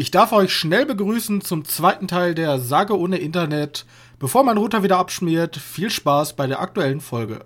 [0.00, 3.84] Ich darf euch schnell begrüßen zum zweiten Teil der Sage ohne Internet.
[4.20, 7.44] Bevor mein Router wieder abschmiert, viel Spaß bei der aktuellen Folge.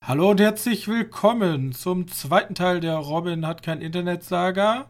[0.00, 4.86] Hallo und herzlich willkommen zum zweiten Teil der Robin hat kein Internet-Saga.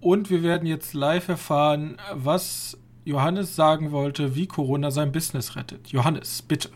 [0.00, 5.88] Und wir werden jetzt live erfahren, was Johannes sagen wollte, wie Corona sein Business rettet.
[5.88, 6.70] Johannes, bitte.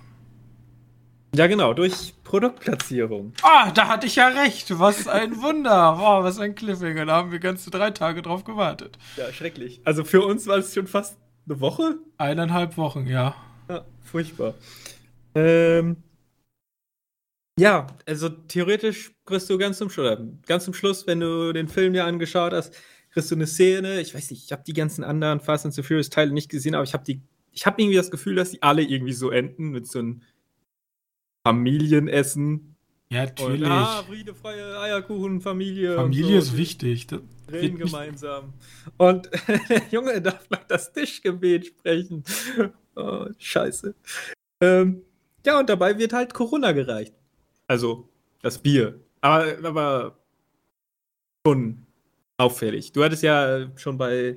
[1.35, 3.33] Ja, genau, durch Produktplatzierung.
[3.43, 4.79] Ah, da hatte ich ja recht.
[4.79, 5.99] Was ein Wunder.
[5.99, 7.05] Wow, was ein Cliffhanger.
[7.07, 8.97] Da haben wir ganze drei Tage drauf gewartet.
[9.17, 9.81] Ja, schrecklich.
[9.85, 11.99] Also für uns war es schon fast eine Woche?
[12.17, 13.35] Eineinhalb Wochen, ja.
[13.69, 14.55] Ja, furchtbar.
[15.35, 15.97] Ähm,
[17.59, 21.93] ja, also theoretisch kriegst du ganz zum Schluss, ganz zum Schluss, wenn du den Film
[21.93, 22.75] dir angeschaut hast,
[23.11, 25.83] kriegst du eine Szene, ich weiß nicht, ich habe die ganzen anderen Fast and the
[25.83, 27.21] Furious Teile nicht gesehen, aber ich habe die,
[27.53, 30.23] ich habe irgendwie das Gefühl, dass die alle irgendwie so enden mit so einem
[31.45, 32.77] Familienessen.
[33.13, 33.63] Ja, natürlich.
[33.63, 35.97] Und, ah, Friede, freie Eierkuchen, Familie.
[35.97, 36.53] Familie so.
[36.53, 37.09] ist wichtig.
[37.09, 38.53] Das reden gemeinsam.
[38.99, 39.29] Und
[39.69, 42.23] der Junge darf noch das Tischgebet sprechen.
[42.95, 43.95] Oh, scheiße.
[44.61, 45.03] Ähm,
[45.45, 47.15] ja, und dabei wird halt Corona gereicht.
[47.67, 48.09] Also,
[48.43, 49.01] das Bier.
[49.21, 50.19] Aber, aber
[51.45, 51.87] schon
[52.41, 52.93] auffällig.
[52.93, 54.37] Du hattest ja schon bei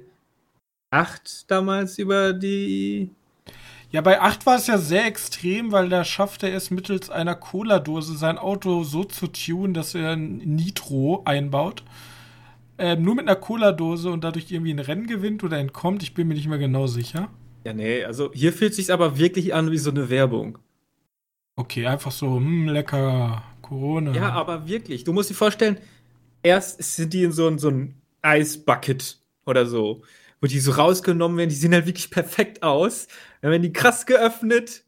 [0.91, 3.09] 8 damals über die.
[3.91, 7.35] Ja, bei 8 war es ja sehr extrem, weil da schaffte er es mittels einer
[7.35, 11.83] Cola-Dose sein Auto so zu tunen, dass er ein Nitro einbaut.
[12.79, 16.27] Ähm, nur mit einer Cola-Dose und dadurch irgendwie ein Rennen gewinnt oder entkommt, ich bin
[16.27, 17.29] mir nicht mehr genau sicher.
[17.63, 20.57] Ja, nee, also hier fühlt sich aber wirklich an wie so eine Werbung.
[21.55, 24.11] Okay, einfach so, hm, lecker, Corona.
[24.13, 25.77] Ja, aber wirklich, du musst dir vorstellen,
[26.43, 30.03] erst sind die in so, so ein Eisbucket oder so,
[30.41, 33.07] wo die so rausgenommen werden, die sehen halt wirklich perfekt aus.
[33.41, 34.83] Dann werden die krass geöffnet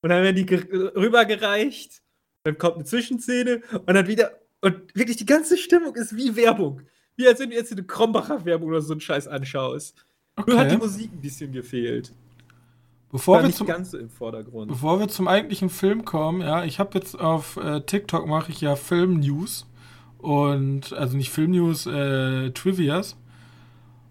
[0.00, 2.02] und dann werden die rübergereicht.
[2.44, 4.32] Dann kommt eine Zwischenszene und dann wieder.
[4.60, 6.82] Und wirklich die ganze Stimmung ist wie Werbung.
[7.16, 10.04] Wie als wenn du jetzt eine Krombacher Werbung oder so einen Scheiß anschaust.
[10.36, 10.50] Okay.
[10.50, 12.12] Nur hat die Musik ein bisschen gefehlt.
[13.12, 13.68] Bevor wir, zum,
[14.66, 18.60] bevor wir zum eigentlichen Film kommen, ja, ich habe jetzt auf äh, TikTok mache ich
[18.60, 19.66] ja Film News
[20.24, 23.16] und also nicht Filmnews, äh, Trivias.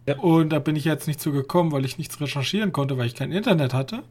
[0.06, 0.20] Ja.
[0.20, 3.16] Und da bin ich jetzt nicht zu gekommen, weil ich nichts recherchieren konnte, weil ich
[3.16, 4.04] kein Internet hatte.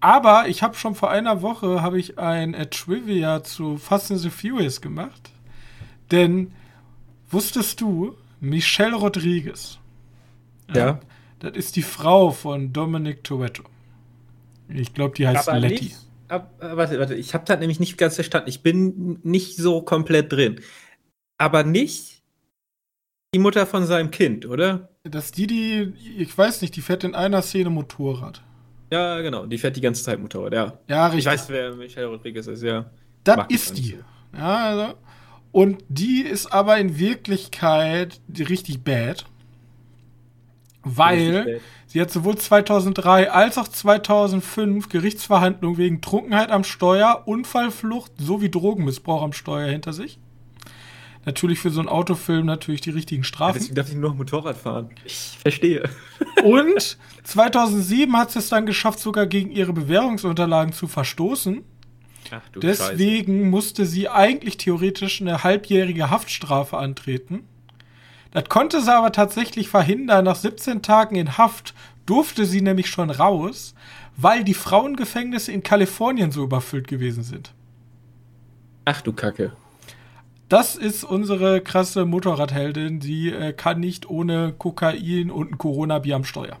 [0.00, 4.20] Aber ich habe schon vor einer Woche habe ich ein äh, Trivia zu Fast and
[4.20, 5.30] the Furious gemacht.
[6.10, 6.52] Denn
[7.30, 9.78] wusstest du, Michelle Rodriguez,
[10.74, 10.86] ja.
[10.86, 11.00] ja
[11.38, 13.62] das ist die Frau von Dominic Toretto.
[14.68, 15.84] Ich glaube, die heißt aber Letty.
[15.84, 15.96] Nicht,
[16.28, 18.50] ab, warte, warte, ich habe das nämlich nicht ganz verstanden.
[18.50, 20.60] Ich bin nicht so komplett drin
[21.38, 22.22] aber nicht
[23.34, 24.88] die Mutter von seinem Kind, oder?
[25.02, 28.42] Das die, die, ich weiß nicht, die fährt in einer Szene Motorrad.
[28.90, 30.78] Ja, genau, die fährt die ganze Zeit Motorrad, ja.
[30.88, 31.26] Ja, richtig.
[31.26, 32.90] Ich weiß, wer Michelle Rodriguez ist, ja.
[33.24, 33.98] Das ist die.
[34.32, 34.94] Ja, also.
[35.50, 39.24] Und die ist aber in Wirklichkeit richtig bad.
[40.82, 41.62] Weil richtig bad.
[41.86, 49.22] sie hat sowohl 2003 als auch 2005 Gerichtsverhandlungen wegen Trunkenheit am Steuer, Unfallflucht sowie Drogenmissbrauch
[49.22, 50.18] am Steuer hinter sich
[51.26, 53.54] natürlich für so einen Autofilm natürlich die richtigen Strafen.
[53.54, 54.90] Ja, deswegen darf ich nur noch Motorrad fahren.
[55.04, 55.88] Ich verstehe.
[56.44, 61.62] Und 2007 hat sie es dann geschafft, sogar gegen ihre Bewährungsunterlagen zu verstoßen.
[62.30, 63.50] Ach, du Deswegen Scheiße.
[63.50, 67.44] musste sie eigentlich theoretisch eine halbjährige Haftstrafe antreten.
[68.30, 70.24] Das konnte sie aber tatsächlich verhindern.
[70.24, 71.74] Nach 17 Tagen in Haft
[72.06, 73.74] durfte sie nämlich schon raus,
[74.16, 77.52] weil die Frauengefängnisse in Kalifornien so überfüllt gewesen sind.
[78.84, 79.52] Ach du Kacke.
[80.48, 86.24] Das ist unsere krasse Motorradheldin, die äh, kann nicht ohne Kokain und ein Corona-Bier am
[86.24, 86.58] Steuer.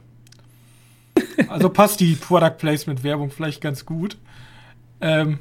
[1.48, 4.16] Also passt die Product Placement Werbung vielleicht ganz gut.
[5.00, 5.38] Ähm,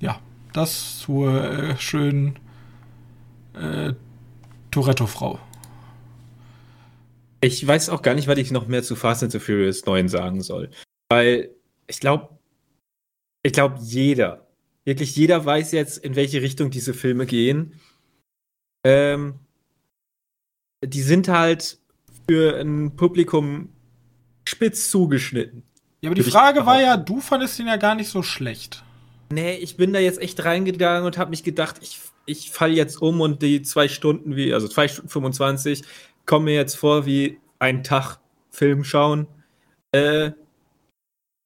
[0.00, 0.18] ja,
[0.52, 2.38] das zur äh, schönen
[3.54, 3.92] äh,
[4.70, 5.38] Toretto-Frau.
[7.40, 10.08] Ich weiß auch gar nicht, was ich noch mehr zu Fast and the Furious 9
[10.08, 10.70] sagen soll.
[11.08, 11.50] Weil
[11.88, 12.28] ich glaube,
[13.42, 14.46] ich glaube, jeder,
[14.84, 17.80] Wirklich jeder weiß jetzt, in welche Richtung diese Filme gehen.
[18.84, 19.34] Ähm,
[20.84, 21.78] die sind halt
[22.28, 23.68] für ein Publikum
[24.44, 25.62] spitz zugeschnitten.
[26.00, 28.82] Ja, aber die Frage war ja, du fandest ihn ja gar nicht so schlecht.
[29.32, 33.00] Nee, ich bin da jetzt echt reingegangen und habe mich gedacht, ich, ich falle jetzt
[33.00, 35.82] um und die zwei Stunden wie, also zwei Stunden 25,
[36.26, 38.18] kommen mir jetzt vor wie ein Tag
[38.50, 39.28] Film schauen.
[39.92, 40.32] Äh,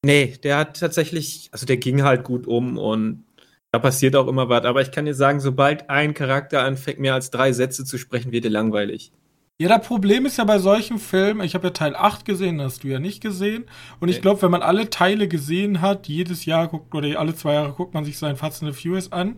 [0.05, 3.26] nee, der hat tatsächlich, also der ging halt gut um und
[3.73, 4.65] da passiert auch immer was.
[4.65, 8.33] Aber ich kann dir sagen, sobald ein Charakter anfängt, mehr als drei Sätze zu sprechen,
[8.33, 9.13] wird er langweilig.
[9.59, 12.85] Ja, das Problem ist ja bei solchen Filmen, ich habe ja Teil 8 gesehen, hast
[12.85, 13.65] du ja nicht gesehen.
[14.01, 17.55] Und ich glaube, wenn man alle Teile gesehen hat, jedes Jahr guckt oder alle zwei
[17.55, 19.37] Jahre guckt man sich seinen Fast and the Furious an,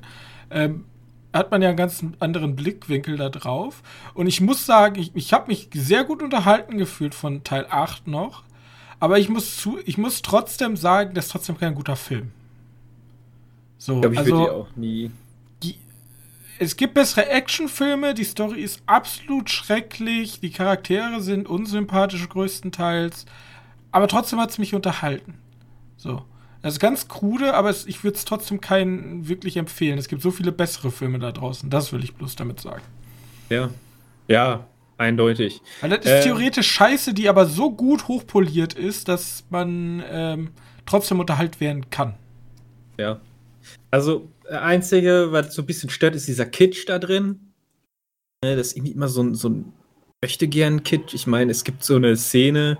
[0.50, 0.86] ähm,
[1.32, 3.82] hat man ja einen ganz anderen Blickwinkel da drauf.
[4.14, 8.08] Und ich muss sagen, ich, ich habe mich sehr gut unterhalten gefühlt von Teil 8
[8.08, 8.42] noch.
[8.98, 12.32] Aber ich muss zu, ich muss trotzdem sagen, das ist trotzdem kein guter Film.
[13.78, 15.10] So, ich glaube, ich also, würde die auch nie
[16.58, 23.26] es gibt bessere Actionfilme, die Story ist absolut schrecklich, die Charaktere sind unsympathisch größtenteils,
[23.92, 25.34] aber trotzdem hat es mich unterhalten.
[25.96, 26.22] So.
[26.60, 29.96] Das ist ganz krude, aber es, ich würde es trotzdem keinen wirklich empfehlen.
[29.96, 31.70] Es gibt so viele bessere Filme da draußen.
[31.70, 32.82] Das will ich bloß damit sagen.
[33.48, 33.70] Ja.
[34.26, 34.66] Ja,
[34.98, 35.62] eindeutig.
[35.80, 40.50] Weil das ist äh, theoretisch scheiße, die aber so gut hochpoliert ist, dass man ähm,
[40.84, 42.14] trotzdem unterhalten werden kann.
[42.98, 43.20] Ja.
[43.90, 47.52] Also, Einzige, was so ein bisschen stört, ist dieser Kitsch da drin.
[48.44, 49.72] Ne, das ist irgendwie immer so ein, so ein
[50.22, 51.14] möchte gern Kitsch.
[51.14, 52.78] Ich meine, es gibt so eine Szene,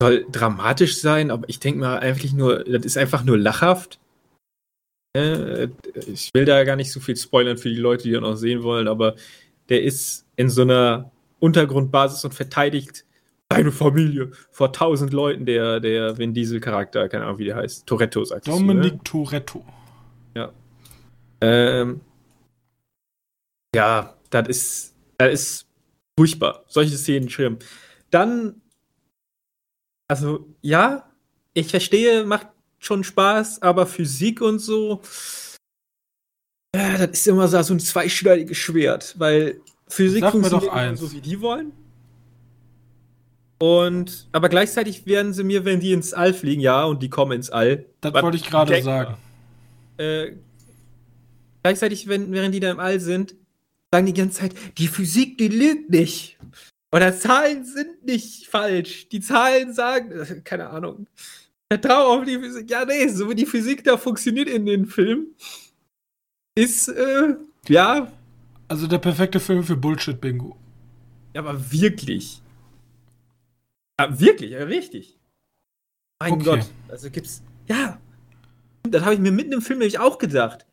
[0.00, 3.98] soll dramatisch sein, aber ich denke mal einfach nur, das ist einfach nur lachhaft.
[5.16, 5.72] Ne,
[6.06, 8.62] ich will da gar nicht so viel spoilern für die Leute, die das noch sehen
[8.62, 9.16] wollen, aber
[9.68, 11.10] der ist in so einer
[11.40, 13.04] Untergrundbasis und verteidigt
[13.50, 17.86] seine Familie vor tausend Leuten, der, der Vin Diesel-Charakter, keine Ahnung, wie der heißt.
[17.86, 19.00] Toretto, sagt Dominic ne?
[19.04, 19.64] Toretto.
[20.34, 20.52] Ja.
[21.40, 22.00] Ähm,
[23.74, 25.66] ja, das ist, das ist
[26.18, 26.64] furchtbar.
[26.68, 27.58] Solche Szenen schlimm.
[28.10, 28.60] Dann,
[30.08, 31.10] also, ja,
[31.54, 32.48] ich verstehe, macht
[32.78, 35.02] schon Spaß, aber Physik und so,
[36.74, 41.20] ja, das ist immer so ein zweischneidiges Schwert, weil Physik Sag funktioniert doch so, wie
[41.20, 41.72] die wollen.
[43.58, 47.32] Und, aber gleichzeitig werden sie mir, wenn die ins All fliegen, ja, und die kommen
[47.32, 47.86] ins All.
[48.00, 49.16] Das wollte ich gerade sagen.
[49.96, 50.32] Äh,
[51.64, 53.34] gleichzeitig, wenn, während die da im All sind,
[53.92, 56.38] sagen die ganze Zeit, die Physik, die lügt nicht.
[56.92, 59.08] Oder Zahlen sind nicht falsch.
[59.08, 60.10] Die Zahlen sagen,
[60.44, 61.06] keine Ahnung.
[61.70, 62.70] Vertrau auf die Physik.
[62.70, 65.34] Ja, nee, so wie die Physik da funktioniert in den Filmen,
[66.54, 67.36] ist, äh,
[67.68, 68.10] ja.
[68.68, 70.56] Also der perfekte Film für Bullshit-Bingo.
[71.34, 72.40] Ja, aber wirklich.
[73.98, 75.18] Ja, wirklich, ja, richtig.
[76.20, 76.44] Mein okay.
[76.44, 76.70] Gott.
[76.88, 77.42] Also gibt's.
[77.66, 78.00] Ja.
[78.84, 80.66] Das habe ich mir mitten im Film nämlich auch gedacht.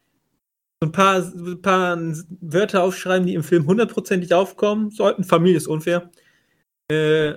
[0.82, 1.98] So ein paar, ein paar
[2.42, 5.24] Wörter aufschreiben, die im Film hundertprozentig aufkommen sollten.
[5.24, 6.12] Familie ist unfair.
[6.92, 7.36] Äh,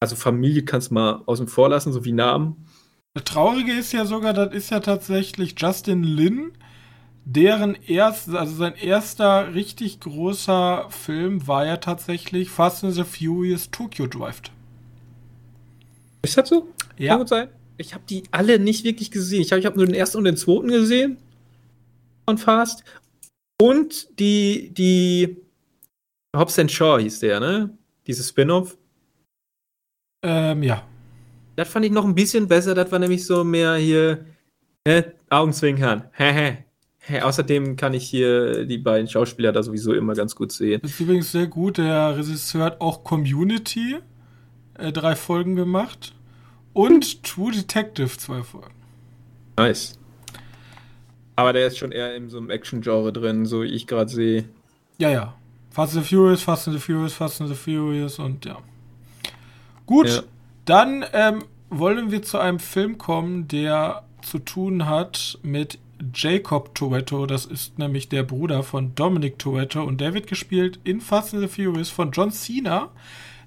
[0.00, 2.66] also Familie kannst du mal außen vor lassen, so wie Namen.
[3.14, 6.52] Das Traurige ist ja sogar, das ist ja tatsächlich Justin Lin,
[7.30, 13.70] deren erst, also sein erster richtig großer Film war ja tatsächlich Fast and the Furious
[13.70, 14.40] Tokyo Drive.
[16.22, 16.68] Ist das so?
[16.96, 17.12] Ja.
[17.12, 17.48] Kann gut sein.
[17.76, 19.42] Ich habe die alle nicht wirklich gesehen.
[19.42, 21.18] Ich habe ich hab nur den ersten und den zweiten gesehen.
[22.26, 22.82] Von Fast.
[23.60, 25.36] Und die, die
[26.34, 27.76] Hobbs Shaw hieß der, ne?
[28.06, 28.78] Dieses Spin-off.
[30.24, 30.82] Ähm, ja.
[31.56, 32.74] Das fand ich noch ein bisschen besser.
[32.74, 34.24] Das war nämlich so mehr hier,
[34.86, 35.12] ne?
[35.28, 36.04] Augenzwinkern.
[36.12, 36.67] Hehe.
[37.08, 40.80] Hey, außerdem kann ich hier die beiden Schauspieler da sowieso immer ganz gut sehen.
[40.82, 41.78] Das ist übrigens sehr gut.
[41.78, 43.96] Der Regisseur hat auch Community
[44.74, 46.14] äh, drei Folgen gemacht
[46.74, 48.74] und True Detective zwei Folgen.
[49.56, 49.98] Nice.
[51.34, 54.44] Aber der ist schon eher in so einem Action-Genre drin, so wie ich gerade sehe.
[54.98, 55.34] Ja, ja.
[55.70, 58.58] Fast and the Furious, Fast and the Furious, Fast and the Furious und ja.
[59.86, 60.22] Gut, ja.
[60.66, 65.78] dann ähm, wollen wir zu einem Film kommen, der zu tun hat mit
[66.14, 71.00] Jacob Toretto, das ist nämlich der Bruder von Dominic Toretto und der wird gespielt in
[71.00, 72.90] Fast and the Furious von John Cena.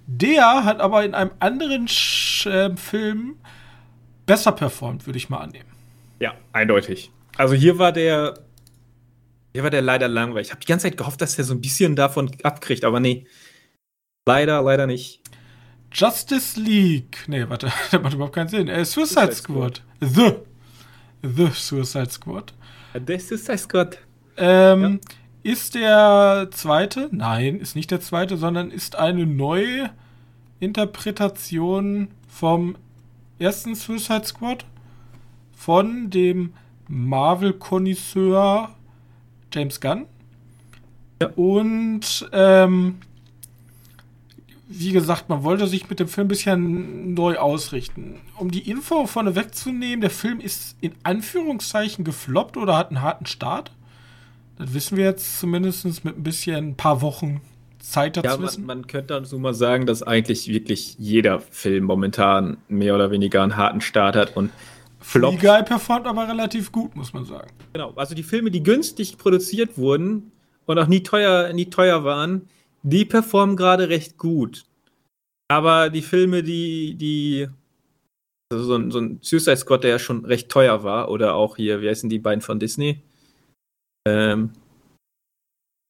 [0.07, 3.35] Der hat aber in einem anderen Sch äh, Film
[4.25, 5.69] besser performt, würde ich mal annehmen.
[6.19, 7.11] Ja, eindeutig.
[7.37, 8.35] Also hier war der
[9.53, 10.47] hier war der leider langweilig.
[10.47, 13.25] Ich habe die ganze Zeit gehofft, dass er so ein bisschen davon abkriegt, aber nee.
[14.25, 15.21] Leider, leider nicht.
[15.91, 17.25] Justice League.
[17.27, 18.67] Nee, warte, das macht überhaupt keinen Sinn.
[18.67, 19.81] Äh, Suicide, Suicide Squad.
[19.99, 20.15] Squad.
[20.15, 20.50] The
[21.23, 22.53] The Suicide Squad.
[22.93, 23.97] The Suicide Squad.
[24.37, 25.51] Ähm, ja.
[25.51, 27.09] Ist der zweite?
[27.11, 29.89] Nein, ist nicht der zweite, sondern ist eine neue
[30.59, 32.75] Interpretation vom
[33.39, 34.65] ersten Suicide Squad
[35.51, 36.53] von dem
[36.87, 38.75] Marvel-Konnoisseur
[39.53, 40.05] James Gunn.
[41.21, 41.29] Ja.
[41.35, 42.99] Und ähm,
[44.73, 48.21] wie gesagt, man wollte sich mit dem Film ein bisschen neu ausrichten.
[48.37, 53.25] Um die Info vorne wegzunehmen, der Film ist in Anführungszeichen gefloppt oder hat einen harten
[53.25, 53.71] Start.
[54.57, 57.41] Das wissen wir jetzt zumindest mit ein bisschen ein paar Wochen
[57.79, 58.27] Zeit dazu.
[58.27, 62.95] Ja, man, man könnte dann so mal sagen, dass eigentlich wirklich jeder Film momentan mehr
[62.95, 64.51] oder weniger einen harten Start hat und
[64.99, 65.39] floppt.
[65.39, 67.49] Free Guy performt aber relativ gut, muss man sagen.
[67.73, 70.31] Genau, also die Filme, die günstig produziert wurden
[70.65, 72.47] und auch nie teuer, nie teuer waren,
[72.83, 74.63] die performen gerade recht gut.
[75.51, 77.47] Aber die Filme, die, die,
[78.51, 81.57] also so ein, so ein Suicide Squad, der ja schon recht teuer war, oder auch
[81.57, 83.01] hier, wie heißen die beiden von Disney?
[84.07, 84.51] Ähm,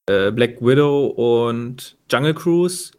[0.10, 2.92] äh, Black Widow und Jungle Cruise,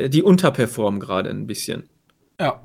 [0.00, 1.88] äh, die unterperformen gerade ein bisschen.
[2.40, 2.62] Ja.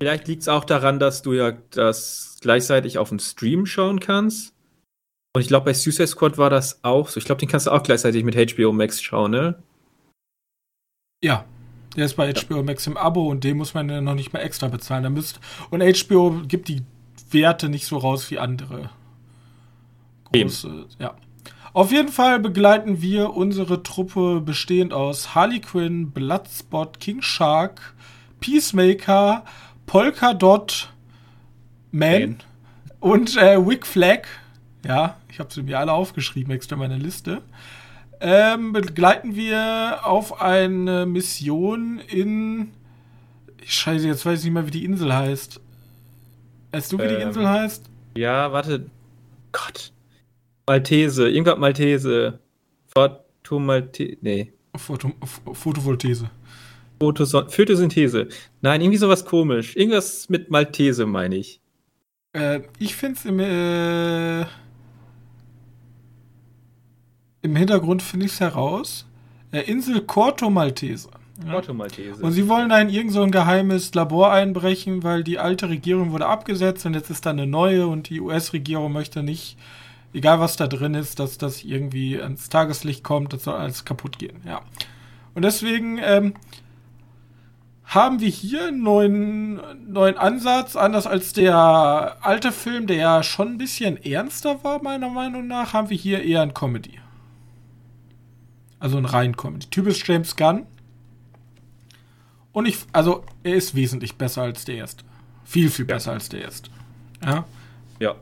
[0.00, 4.55] Vielleicht liegt es auch daran, dass du ja das gleichzeitig auf dem Stream schauen kannst.
[5.36, 7.18] Und ich glaube, bei Suicide Squad war das auch so.
[7.18, 9.62] Ich glaube, den kannst du auch gleichzeitig mit HBO Max schauen, ne?
[11.22, 11.44] Ja.
[11.94, 14.42] Der ist bei HBO Max im Abo und den muss man ja noch nicht mehr
[14.42, 15.02] extra bezahlen.
[15.02, 15.38] Da müsst,
[15.68, 16.84] und HBO gibt die
[17.32, 18.88] Werte nicht so raus wie andere.
[20.32, 20.86] Große, Eben.
[20.98, 21.14] ja.
[21.74, 27.94] Auf jeden Fall begleiten wir unsere Truppe bestehend aus Harley Quinn, Bloodspot, King Shark,
[28.40, 29.44] Peacemaker,
[29.84, 30.94] Polka Dot
[31.92, 32.36] Man, Man.
[33.00, 34.26] und äh, Wick Flag.
[34.84, 37.42] Ja, ich habe sie mir alle aufgeschrieben, extra meine Liste.
[38.20, 42.72] Ähm, begleiten wir auf eine Mission in.
[43.64, 45.60] Scheiße, jetzt weiß ich nicht mehr, wie die Insel heißt.
[46.72, 47.90] Weißt du, wie ähm, die Insel heißt?
[48.16, 48.86] Ja, warte.
[49.52, 49.92] Gott.
[50.66, 52.38] Maltese, irgendwas Maltese.
[52.94, 54.16] Photomaltese.
[54.20, 54.52] Nee.
[54.76, 55.12] Photo,
[55.52, 56.30] Photovoltese.
[56.98, 58.28] Photosynthese.
[58.62, 59.76] Nein, irgendwie sowas komisch.
[59.76, 61.60] Irgendwas mit Maltese, meine ich.
[62.32, 64.46] Äh, ich finde es im, äh,
[67.46, 69.06] im Hintergrund finde ich es heraus.
[69.52, 71.08] Äh, Insel Corto Maltese.
[71.44, 71.52] Ja.
[71.52, 72.22] Corto Maltese.
[72.22, 76.26] Und sie wollen da in irgendein so geheimes Labor einbrechen, weil die alte Regierung wurde
[76.26, 79.56] abgesetzt und jetzt ist da eine neue und die US-Regierung möchte nicht
[80.16, 84.18] egal was da drin ist, dass das irgendwie ans Tageslicht kommt, das soll alles kaputt
[84.18, 84.62] gehen, ja.
[85.34, 86.34] Und deswegen ähm,
[87.84, 89.60] haben wir hier einen neuen,
[89.92, 95.10] neuen Ansatz, anders als der alte Film, der ja schon ein bisschen ernster war, meiner
[95.10, 96.98] Meinung nach, haben wir hier eher ein Comedy.
[98.78, 99.66] Also ein rein Comedy.
[99.70, 100.66] Typisch James Gunn.
[102.52, 105.04] Und ich, also, er ist wesentlich besser als der erste.
[105.44, 106.14] Viel, viel besser ja.
[106.14, 106.70] als der erste.
[107.22, 107.46] Ja.
[108.00, 108.16] Ja.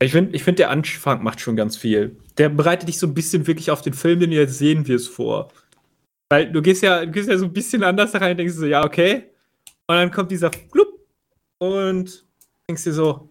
[0.00, 2.16] Ich finde, ich find, der Anfang macht schon ganz viel.
[2.36, 5.08] Der bereitet dich so ein bisschen wirklich auf den Film, den du jetzt sehen wirst,
[5.08, 5.50] vor.
[6.30, 8.54] Weil du gehst ja, du gehst ja so ein bisschen anders da rein und denkst
[8.54, 9.30] so, ja, okay.
[9.86, 11.06] Und dann kommt dieser Flup
[11.58, 12.26] und
[12.68, 13.30] denkst dir so,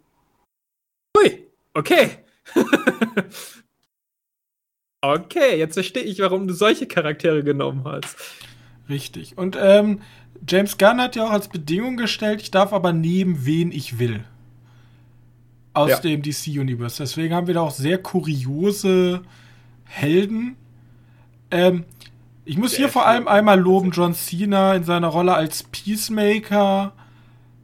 [1.16, 2.10] hui, okay.
[5.14, 8.16] okay, jetzt verstehe ich, warum du solche Charaktere genommen hast.
[8.90, 9.38] Richtig.
[9.38, 10.02] Und ähm,
[10.48, 14.24] James Gunn hat ja auch als Bedingung gestellt, ich darf aber nehmen, wen ich will
[15.74, 16.00] aus ja.
[16.00, 16.98] dem DC-Universe.
[17.04, 19.22] Deswegen haben wir da auch sehr kuriose
[19.84, 20.56] Helden.
[21.52, 21.86] Ähm,
[22.46, 26.94] ich muss hier vor allem einmal loben, John Cena in seiner Rolle als Peacemaker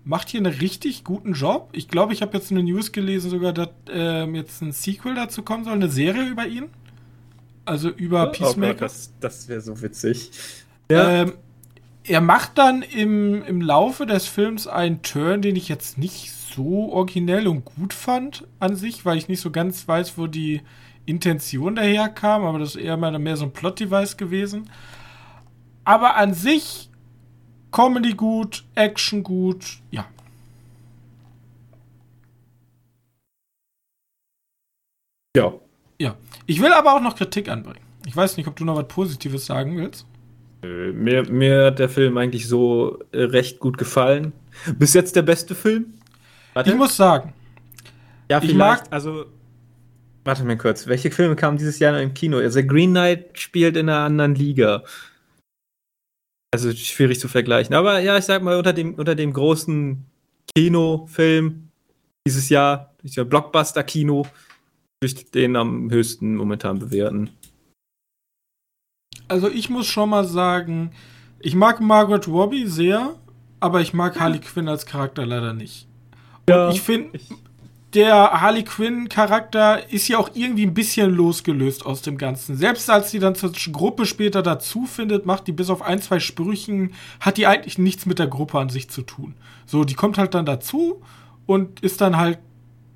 [0.06, 1.70] macht hier einen richtig guten Job.
[1.72, 5.42] Ich glaube, ich habe jetzt eine News gelesen, sogar, dass ähm, jetzt ein Sequel dazu
[5.44, 6.66] kommen soll, eine Serie über ihn.
[7.66, 8.72] Also über Peacemaker.
[8.72, 10.32] Oh Gott, das, das wäre so witzig.
[10.92, 11.22] Ja.
[11.22, 11.34] Ähm,
[12.04, 16.92] er macht dann im, im Laufe des Films einen Turn, den ich jetzt nicht so
[16.92, 20.62] originell und gut fand an sich, weil ich nicht so ganz weiß, wo die
[21.06, 24.70] Intention daherkam, aber das ist eher mal mehr so ein Plot-Device gewesen.
[25.86, 26.90] Aber an sich
[27.72, 30.06] Comedy gut, Action gut, ja.
[35.36, 35.54] Ja.
[36.00, 36.16] Ja.
[36.46, 37.86] Ich will aber auch noch Kritik anbringen.
[38.06, 40.06] Ich weiß nicht, ob du noch was Positives sagen willst.
[40.64, 44.34] Äh, mir, mir hat der Film eigentlich so äh, recht gut gefallen.
[44.78, 45.94] Bis jetzt der beste Film.
[46.54, 46.72] Warte.
[46.72, 47.34] Ich muss sagen.
[48.30, 48.84] Ja, ich mag.
[48.90, 49.26] Also.
[50.26, 50.88] Warte mal kurz.
[50.88, 52.38] Welche Filme kamen dieses Jahr noch im Kino?
[52.38, 54.84] Also, Green Knight spielt in einer anderen Liga.
[56.54, 57.76] Also, schwierig zu vergleichen.
[57.76, 60.06] Aber ja, ich sag mal, unter dem, unter dem großen
[60.56, 61.70] Kinofilm
[62.26, 64.26] dieses Jahr, dieser Blockbuster-Kino,
[65.06, 67.30] ich den am höchsten momentan bewerten.
[69.28, 70.92] Also, ich muss schon mal sagen,
[71.40, 73.16] ich mag Margaret Robbie sehr,
[73.60, 75.88] aber ich mag Harley Quinn als Charakter leider nicht.
[76.50, 77.18] Ja, ich finde,
[77.94, 82.58] der Harley Quinn-Charakter ist ja auch irgendwie ein bisschen losgelöst aus dem Ganzen.
[82.58, 86.20] Selbst als sie dann zur Gruppe später dazu findet, macht die bis auf ein, zwei
[86.20, 89.36] Sprüchen, hat die eigentlich nichts mit der Gruppe an sich zu tun.
[89.66, 91.02] So, die kommt halt dann dazu
[91.46, 92.40] und ist dann halt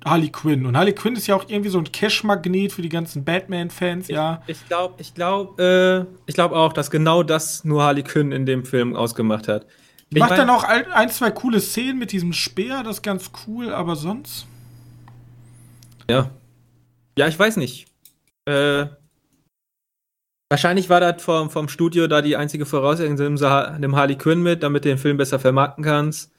[0.04, 0.66] Harley Quinn.
[0.66, 4.42] Und Harley Quinn ist ja auch irgendwie so ein Cash-Magnet für die ganzen Batman-Fans, ja.
[4.46, 8.46] Ich glaube, ich glaube, äh, ich glaube auch, dass genau das nur Harley Quinn in
[8.46, 9.66] dem Film ausgemacht hat.
[10.10, 13.72] Ich Macht dann auch ein, zwei coole Szenen mit diesem Speer, das ist ganz cool,
[13.72, 14.46] aber sonst.
[16.08, 16.30] Ja.
[17.18, 17.86] Ja, ich weiß nicht.
[18.46, 18.86] Äh,
[20.48, 24.62] wahrscheinlich war das vom, vom Studio da die einzige Voraussetzung, nimm, nimm Harley Quinn mit,
[24.62, 26.32] damit du den Film besser vermarkten kannst.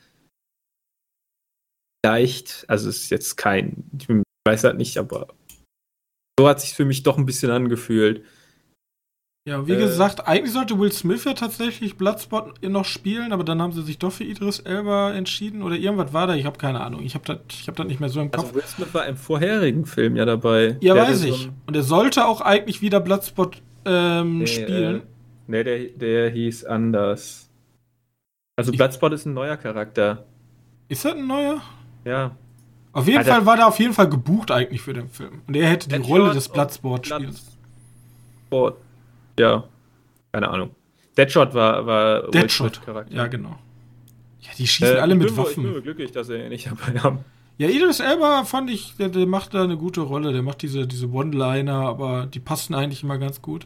[2.06, 4.08] Vielleicht, also es ist jetzt kein, ich
[4.48, 5.28] weiß halt nicht, aber
[6.40, 8.24] So hat sich für mich doch ein bisschen angefühlt.
[9.48, 13.62] Ja, wie äh, gesagt, eigentlich sollte Will Smith ja tatsächlich Bloodspot noch spielen, aber dann
[13.62, 16.82] haben sie sich doch für Idris Elba entschieden oder irgendwas war da, ich habe keine
[16.82, 17.02] Ahnung.
[17.04, 18.56] Ich habe das hab das nicht mehr so im also Kopf.
[18.56, 20.78] Also Will Smith war im vorherigen Film ja dabei.
[20.82, 21.44] Ja, der weiß ich.
[21.44, 24.96] So Und er sollte auch eigentlich wieder Bloodspot ähm, nee, spielen.
[24.98, 25.02] Äh,
[25.48, 27.50] nee, der, der hieß anders.
[28.56, 30.26] Also Bloodspot ist ein neuer Charakter.
[30.90, 31.62] Ist das ein neuer?
[32.06, 32.36] Ja.
[32.92, 33.32] Auf jeden Alter.
[33.32, 35.42] Fall war der auf jeden Fall gebucht eigentlich für den Film.
[35.48, 37.58] Und er hätte die Rolle des Bloodsport-Spiels.
[38.50, 38.78] Bloodsport
[39.40, 39.64] ja,
[40.34, 40.72] keine Ahnung.
[41.18, 42.82] Deadshot war, war Deadshot.
[42.82, 43.16] Charakter.
[43.16, 43.58] Ja, genau.
[44.42, 45.66] Ja, die schießen äh, alle mit Waffen.
[45.66, 47.20] Ich bin glücklich, dass sie ihn nicht dabei haben.
[47.58, 50.32] Ja, Idris Elba fand ich, der, der, macht da eine gute Rolle.
[50.32, 53.66] Der macht diese, diese One-Liner, aber die passen eigentlich immer ganz gut.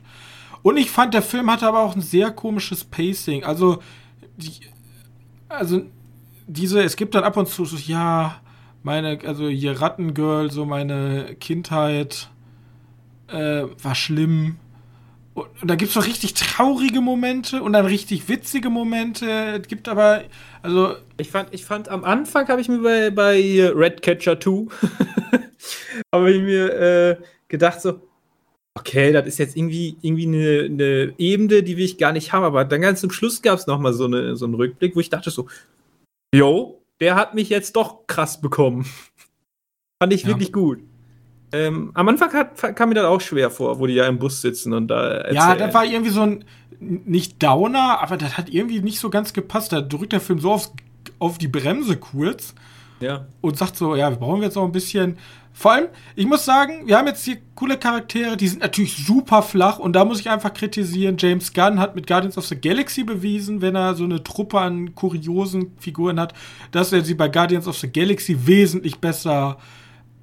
[0.62, 3.44] Und ich fand, der Film hatte aber auch ein sehr komisches Pacing.
[3.44, 3.80] Also,
[4.38, 4.52] die,
[5.50, 5.84] also,
[6.48, 8.42] diese, es gibt dann ab und zu so, ja,
[8.84, 12.30] meine, also hier Rattengirl, so meine Kindheit
[13.28, 14.58] äh, war schlimm.
[15.34, 19.60] Und, da gibt es noch richtig traurige Momente und dann richtig witzige Momente.
[19.62, 20.24] Es gibt aber,
[20.62, 20.96] also.
[21.18, 24.66] Ich fand, ich fand am Anfang habe ich mir bei, bei Red Catcher 2
[26.14, 28.02] habe ich mir äh, gedacht, so,
[28.76, 32.44] okay, das ist jetzt irgendwie, irgendwie eine, eine, Ebene, die will ich gar nicht haben.
[32.44, 35.10] Aber dann ganz zum Schluss gab es nochmal so, eine, so einen Rückblick, wo ich
[35.10, 35.48] dachte so,
[36.34, 38.86] yo, der hat mich jetzt doch krass bekommen.
[40.00, 40.30] Fand ich ja.
[40.30, 40.80] wirklich gut.
[41.52, 44.42] Ähm, am Anfang hat, kam mir das auch schwer vor, wo die ja im Bus
[44.42, 45.36] sitzen und da erzählen.
[45.36, 46.46] Ja, das war irgendwie so ein,
[46.80, 49.72] nicht Downer, aber das hat irgendwie nicht so ganz gepasst.
[49.72, 50.72] Da drückt der Film so auf,
[51.20, 52.56] auf die Bremse kurz.
[53.04, 53.26] Ja.
[53.42, 55.18] Und sagt so, ja, wir brauchen jetzt noch ein bisschen.
[55.52, 59.44] Vor allem, ich muss sagen, wir haben jetzt hier coole Charaktere, die sind natürlich super
[59.44, 61.18] flach und da muss ich einfach kritisieren.
[61.20, 64.96] James Gunn hat mit Guardians of the Galaxy bewiesen, wenn er so eine Truppe an
[64.96, 66.34] kuriosen Figuren hat,
[66.72, 69.58] dass er sie bei Guardians of the Galaxy wesentlich besser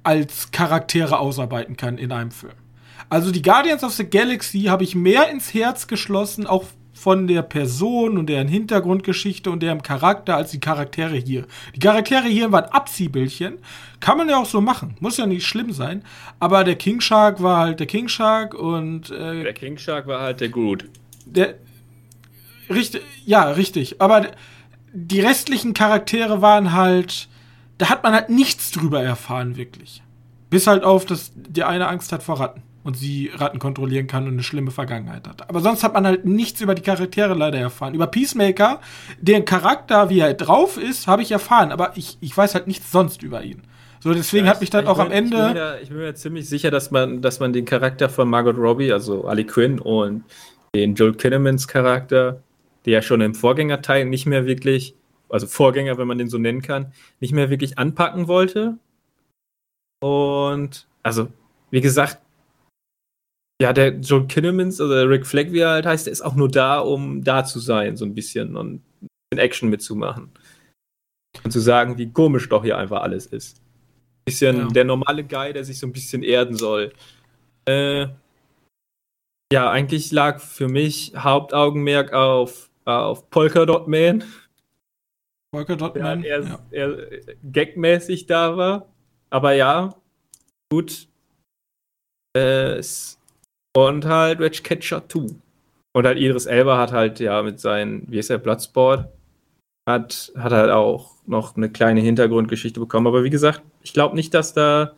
[0.03, 2.53] als Charaktere ausarbeiten kann in einem Film.
[3.09, 6.65] Also die Guardians of the Galaxy habe ich mehr ins Herz geschlossen, auch
[7.01, 11.45] von der Person und deren Hintergrundgeschichte und deren Charakter als die Charaktere hier.
[11.75, 13.57] Die Charaktere hier waren Abziehbildchen.
[13.99, 14.95] Kann man ja auch so machen.
[14.99, 16.03] Muss ja nicht schlimm sein.
[16.39, 19.09] Aber der King Shark war halt der King Shark und.
[19.09, 20.85] Äh, der King Shark war halt der Groot.
[21.25, 21.55] Der.
[22.69, 23.99] Richtig, ja, richtig.
[23.99, 24.27] Aber
[24.93, 27.27] die restlichen Charaktere waren halt
[27.79, 30.03] da hat man halt nichts drüber erfahren, wirklich.
[30.51, 34.25] Bis halt auf, dass die eine Angst hat vor Ratten und sie Ratten kontrollieren kann
[34.25, 35.49] und eine schlimme Vergangenheit hat.
[35.49, 37.93] Aber sonst hat man halt nichts über die Charaktere leider erfahren.
[37.93, 38.79] Über Peacemaker,
[39.19, 42.91] den Charakter, wie er drauf ist, habe ich erfahren, aber ich, ich weiß halt nichts
[42.91, 43.61] sonst über ihn.
[43.99, 45.37] So, deswegen ja, hat mich dann auch bin, am Ende.
[45.37, 48.29] Ich bin, ja, ich bin, mir ziemlich sicher, dass man, dass man den Charakter von
[48.29, 50.23] Margot Robbie, also Ali Quinn und
[50.73, 52.41] den Joel Kinnemans Charakter,
[52.85, 54.95] der ja schon im Vorgängerteil nicht mehr wirklich
[55.31, 58.77] also Vorgänger, wenn man den so nennen kann, nicht mehr wirklich anpacken wollte.
[60.01, 61.29] Und also,
[61.69, 62.19] wie gesagt,
[63.61, 66.33] ja, der Joe Kinnemans, also der Rick Fleck, wie er halt heißt, der ist auch
[66.33, 68.81] nur da, um da zu sein, so ein bisschen und
[69.31, 70.31] in Action mitzumachen.
[71.43, 73.59] Und zu sagen, wie komisch doch hier einfach alles ist.
[73.59, 74.67] Ein bisschen ja.
[74.67, 76.91] der normale Guy, der sich so ein bisschen erden soll.
[77.65, 78.07] Äh,
[79.53, 84.23] ja, eigentlich lag für mich Hauptaugenmerk auf, auf Polka Dot Man.
[85.53, 86.23] Volker Dottmann.
[86.23, 86.59] Ja, er, ja.
[86.71, 88.87] er gagmäßig da war.
[89.29, 89.93] Aber ja,
[90.71, 91.07] gut.
[92.35, 92.81] Äh,
[93.75, 95.35] und halt Reg Catcher 2.
[95.93, 99.09] Und halt Idris Elba hat halt ja mit seinen, wie ist der, Bloodsport,
[99.89, 103.07] hat, hat halt auch noch eine kleine Hintergrundgeschichte bekommen.
[103.07, 104.93] Aber wie gesagt, ich glaube nicht, dass da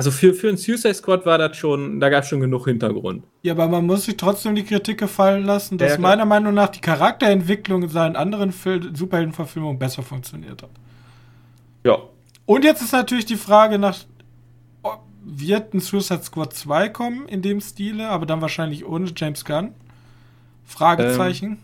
[0.00, 3.22] also für, für ein Suicide Squad war das schon, da gab es schon genug Hintergrund.
[3.42, 6.70] Ja, aber man muss sich trotzdem die Kritik gefallen lassen, dass ja, meiner Meinung nach
[6.70, 10.70] die Charakterentwicklung in seinen anderen Superheldenverfilmungen besser funktioniert hat.
[11.84, 11.98] Ja.
[12.46, 13.98] Und jetzt ist natürlich die Frage nach,
[15.24, 19.74] wird ein Suicide Squad 2 kommen in dem Stile, aber dann wahrscheinlich ohne James Gunn?
[20.64, 21.46] Fragezeichen.
[21.46, 21.58] Ähm,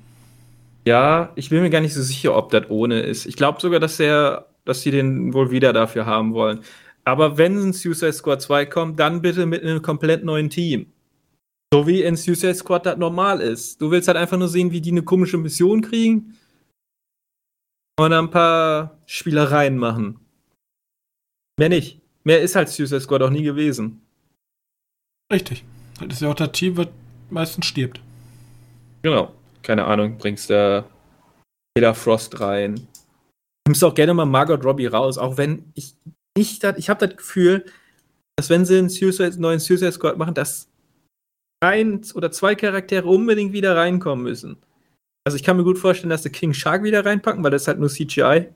[0.87, 3.27] ja, ich bin mir gar nicht so sicher, ob das ohne ist.
[3.27, 6.61] Ich glaube sogar, dass er, dass sie den wohl wieder dafür haben wollen.
[7.05, 10.87] Aber wenn ein Suicide Squad 2 kommt, dann bitte mit einem komplett neuen Team.
[11.73, 13.81] So wie in Suicide Squad das normal ist.
[13.81, 16.37] Du willst halt einfach nur sehen, wie die eine komische Mission kriegen
[17.99, 20.21] und ein paar Spielereien machen.
[21.59, 22.01] Mehr nicht.
[22.27, 24.01] Mehr ist halt Suicide Squad auch nie gewesen.
[25.33, 25.65] Richtig.
[26.01, 26.89] Das ist ja auch das Team, was
[27.31, 28.01] meistens stirbt.
[29.03, 29.33] Genau.
[29.63, 30.85] Keine Ahnung, bringst da
[31.77, 32.89] Killer Frost rein.
[33.69, 35.95] Nimmst auch gerne mal Margot Robbie raus, auch wenn ich
[36.37, 37.65] ich, ich habe das Gefühl,
[38.37, 40.69] dass wenn sie einen Suicide, neuen Suicide Squad machen, dass
[41.61, 44.57] ein oder zwei Charaktere unbedingt wieder reinkommen müssen.
[45.25, 47.69] Also ich kann mir gut vorstellen, dass sie King Shark wieder reinpacken, weil das ist
[47.69, 48.49] halt nur CGI.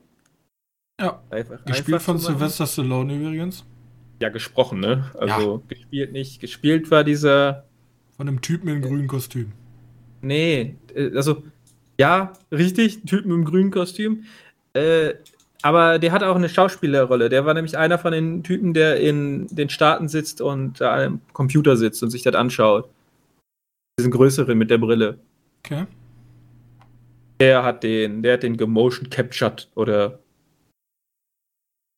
[1.01, 1.21] Ja.
[1.29, 3.65] Einfach, Gespielt einfach von Sylvester Stallone übrigens.
[4.21, 5.09] Ja, gesprochen, ne?
[5.17, 5.61] Also ja.
[5.67, 6.39] gespielt nicht.
[6.39, 7.65] Gespielt war dieser.
[8.17, 9.51] Von einem Typen in grünem Kostüm.
[10.21, 11.43] Nee, äh, also,
[11.97, 14.25] ja, richtig, Typen im grünen Kostüm.
[14.73, 15.15] Äh,
[15.63, 17.29] aber der hat auch eine Schauspielerrolle.
[17.29, 21.21] Der war nämlich einer von den Typen, der in den Staaten sitzt und an einem
[21.33, 22.89] Computer sitzt und sich das anschaut.
[23.99, 25.19] Diesen größeren mit der Brille.
[25.65, 25.85] Okay.
[27.39, 30.19] Der hat den, der hat den gemotion captured oder.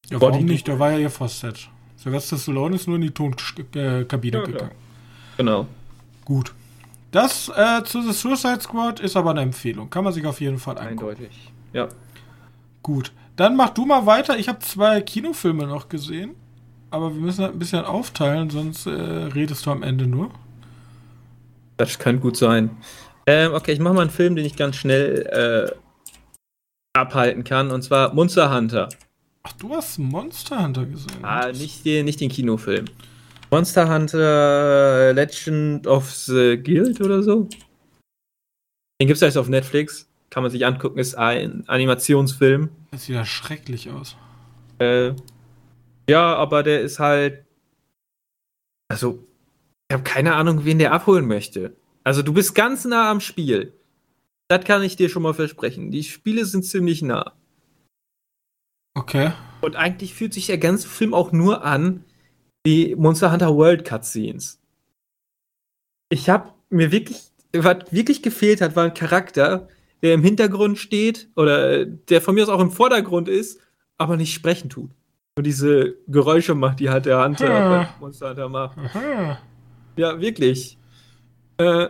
[0.09, 0.67] Ja, warum nicht?
[0.67, 1.69] Der war ja ihr Fosset.
[1.97, 4.71] Sylvester Stallone ist nur in die Tonkabine ja, gegangen.
[5.37, 5.67] Genau.
[6.25, 6.53] Gut.
[7.11, 9.89] Das äh, zu The Suicide Squad ist aber eine Empfehlung.
[9.89, 11.11] Kann man sich auf jeden Fall angucken.
[11.11, 11.51] Eindeutig.
[11.71, 11.87] Ja.
[12.81, 13.13] Gut.
[13.35, 14.37] Dann mach du mal weiter.
[14.37, 16.35] Ich habe zwei Kinofilme noch gesehen.
[16.91, 20.29] Aber wir müssen ein bisschen aufteilen, sonst äh, redest du am Ende nur.
[21.77, 22.69] Das kann gut sein.
[23.25, 25.75] Ähm, okay, ich mache mal einen Film, den ich ganz schnell äh,
[26.93, 27.71] abhalten kann.
[27.71, 28.89] Und zwar Monster Hunter.
[29.43, 31.23] Ach, du hast Monster Hunter gesehen?
[31.23, 32.85] Ah, nicht den, nicht den Kinofilm.
[33.51, 37.47] Monster Hunter Legend of the Guild oder so.
[39.01, 42.69] Den gibt es jetzt auf Netflix kann man sich angucken, ist ein Animationsfilm.
[42.89, 44.17] Das sieht ja schrecklich aus.
[44.79, 45.13] Äh,
[46.09, 47.45] ja, aber der ist halt.
[48.89, 49.23] Also,
[49.87, 51.75] ich habe keine Ahnung, wen der abholen möchte.
[52.03, 53.73] Also, du bist ganz nah am Spiel.
[54.47, 55.91] Das kann ich dir schon mal versprechen.
[55.91, 57.33] Die Spiele sind ziemlich nah.
[58.93, 59.31] Okay.
[59.61, 62.03] Und eigentlich fühlt sich der ganze Film auch nur an
[62.65, 64.59] wie Monster Hunter World Cutscenes.
[66.09, 69.67] Ich habe mir wirklich, was wirklich gefehlt hat, war ein Charakter,
[70.01, 73.59] der im Hintergrund steht oder der von mir aus auch im Vordergrund ist,
[73.97, 74.91] aber nicht sprechen tut.
[75.37, 77.95] Nur diese Geräusche macht, die halt der Hunter, ja.
[77.99, 78.77] Monster Hunter macht.
[78.77, 79.39] Aha.
[79.95, 80.77] Ja, wirklich.
[81.57, 81.89] Äh,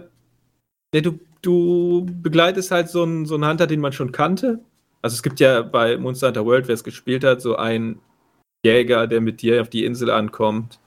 [0.93, 4.59] ja, du, du begleitest halt so einen, so einen Hunter, den man schon kannte.
[5.03, 8.01] Also es gibt ja bei Monster Hunter World, wer es gespielt hat, so einen
[8.65, 10.79] Jäger, der mit dir auf die Insel ankommt.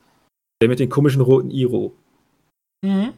[0.62, 1.94] Der mit den komischen roten Iro.
[2.82, 3.12] Mhm.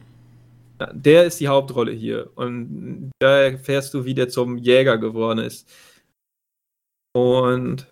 [0.91, 2.29] Der ist die Hauptrolle hier.
[2.35, 5.69] Und da erfährst du, wie der zum Jäger geworden ist.
[7.15, 7.87] Und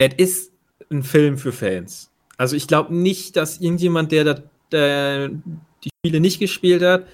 [0.00, 0.52] es ist
[0.90, 2.10] ein Film für Fans.
[2.36, 7.06] Also ich glaube nicht, dass irgendjemand, der, da, der die Spiele nicht gespielt hat,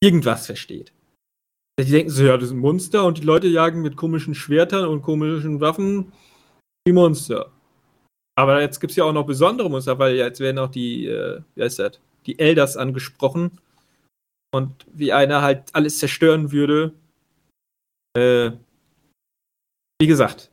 [0.00, 0.92] irgendwas versteht.
[1.80, 5.02] Die denken so, ja, das sind Monster und die Leute jagen mit komischen Schwertern und
[5.02, 6.12] komischen Waffen
[6.86, 7.50] die Monster.
[8.36, 11.40] Aber jetzt gibt es ja auch noch besondere Monster, weil jetzt werden auch die, äh,
[11.54, 13.60] wie heißt das, die Elders angesprochen.
[14.52, 16.94] Und wie einer halt alles zerstören würde.
[18.16, 18.52] Äh,
[20.00, 20.52] wie gesagt,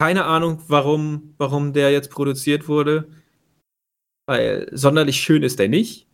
[0.00, 3.08] keine Ahnung, warum, warum der jetzt produziert wurde.
[4.28, 6.06] Weil sonderlich schön ist der nicht.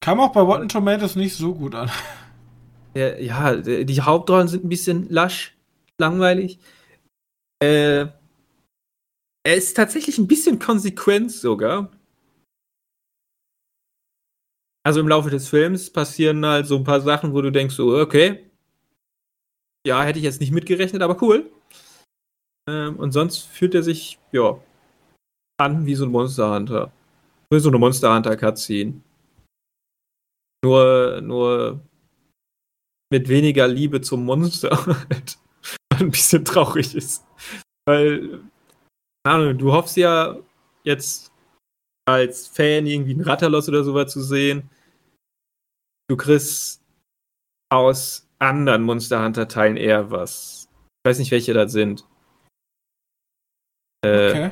[0.00, 1.90] Kam auch bei Rotten Tomatoes nicht so gut an.
[2.94, 5.56] Ja, die Hauptrollen sind ein bisschen lasch,
[5.98, 6.58] langweilig.
[7.62, 8.06] Äh,
[9.44, 11.90] er ist tatsächlich ein bisschen konsequent sogar.
[14.84, 17.96] Also im Laufe des Films passieren halt so ein paar Sachen, wo du denkst, so,
[17.98, 18.48] okay,
[19.86, 21.50] ja, hätte ich jetzt nicht mitgerechnet, aber cool.
[22.68, 24.60] Ähm, und sonst fühlt er sich, ja,
[25.58, 26.92] an wie so ein Monster Hunter.
[27.50, 29.00] Wie so eine Monster Hunter Cutscene.
[30.64, 31.80] Nur, nur
[33.10, 34.70] mit weniger Liebe zum Monster.
[34.70, 35.38] was
[36.00, 37.24] ein bisschen traurig ist.
[37.86, 38.40] Weil
[39.24, 40.38] Ahnung, du hoffst ja
[40.84, 41.32] jetzt
[42.06, 44.70] als Fan irgendwie ein Ratterlos oder sowas zu sehen.
[46.08, 46.80] Du kriegst
[47.70, 50.68] aus anderen Monster Hunter Teilen eher was.
[51.04, 52.06] Ich weiß nicht, welche das sind.
[54.04, 54.50] Äh, okay.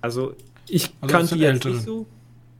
[0.00, 0.34] Also,
[0.68, 2.06] ich also kannte die jetzt nicht so.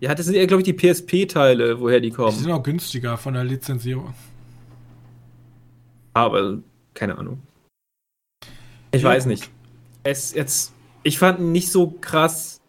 [0.00, 2.36] Ja, das sind eher, glaube ich, die PSP-Teile, woher die kommen.
[2.36, 4.14] Die sind auch günstiger von der Lizenzierung.
[6.18, 6.58] Aber,
[6.94, 7.40] keine Ahnung.
[8.90, 9.30] Ich ja, weiß gut.
[9.30, 9.50] nicht.
[10.02, 12.60] Es jetzt ich fand ihn nicht so krass.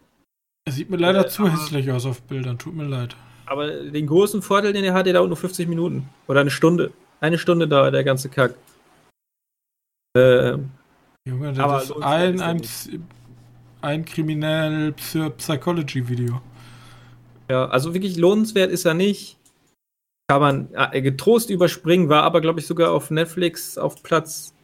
[0.64, 3.16] Er sieht mir leider äh, zu hässlich aus auf Bildern, tut mir leid.
[3.46, 6.08] Aber den großen Vorteil, den er hat, der dauert nur 50 Minuten.
[6.28, 6.92] Oder eine Stunde.
[7.20, 8.54] Eine Stunde dauert der ganze Kack.
[10.16, 10.56] Äh,
[11.26, 12.62] Junge, das ist ein, ein,
[13.80, 16.40] ein kriminell Psychology-Video.
[17.50, 19.36] Ja, also wirklich lohnenswert ist er nicht.
[20.30, 24.54] Kann man äh, getrost überspringen, war aber, glaube ich, sogar auf Netflix auf Platz.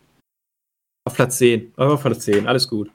[1.04, 1.72] Auf Platz 10.
[1.76, 2.88] Auf Platz 10, alles gut.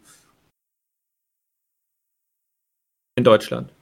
[3.17, 3.73] in Deutschland,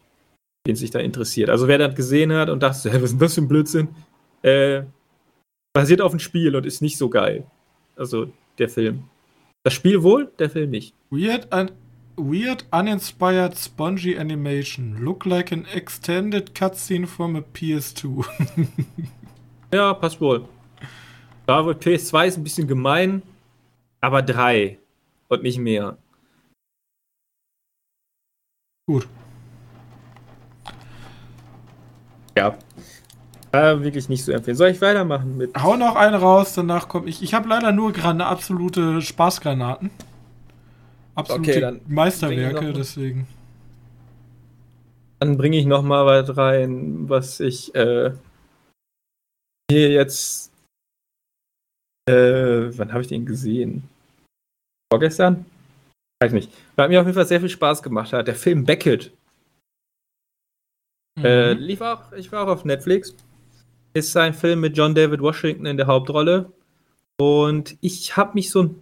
[0.66, 1.52] den sich da interessiert.
[1.52, 3.90] Also wer das gesehen hat und dachte, was ist das für ein Blödsinn?
[4.42, 4.86] Äh,
[5.72, 7.46] basiert auf dem Spiel und ist nicht so geil.
[7.96, 9.04] Also der Film.
[9.64, 10.96] Das Spiel wohl, der Film nicht.
[11.12, 11.70] Weird, un
[12.20, 15.04] weird uninspired spongy animation.
[15.04, 18.26] Look like an extended cutscene from a PS2.
[19.74, 20.48] ja, passt wohl.
[21.46, 23.24] Da wird PS2 ist ein bisschen gemein,
[24.02, 24.78] aber drei
[25.30, 25.98] und nicht mehr.
[28.88, 29.08] Gut.
[32.38, 32.58] Ja.
[33.52, 34.58] Äh, wirklich nicht so empfehlen.
[34.58, 35.56] Soll ich weitermachen mit.
[35.62, 37.24] Hau noch einen raus, danach komme ich.
[37.24, 39.90] Ich habe leider nur gerade absolute Spaßgranaten.
[41.16, 43.28] Absolute okay, Meisterwerke, deswegen.
[45.20, 48.12] Dann bringe ich noch mal was rein, was ich äh,
[49.70, 50.52] hier jetzt.
[52.10, 53.84] Äh, wann habe ich den gesehen?
[54.92, 55.46] Vorgestern?
[56.22, 56.52] Weiß nicht.
[56.78, 58.28] Hat mir auf jeden Fall sehr viel Spaß gemacht hat.
[58.28, 59.12] Der Film Beckett.
[61.18, 61.26] Mhm.
[61.26, 63.16] Äh, lief auch, ich war auch auf Netflix.
[63.94, 66.52] Ist ein Film mit John David Washington in der Hauptrolle.
[67.20, 68.82] Und ich habe mich so ein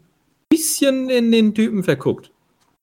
[0.58, 2.32] bisschen in den Typen verguckt.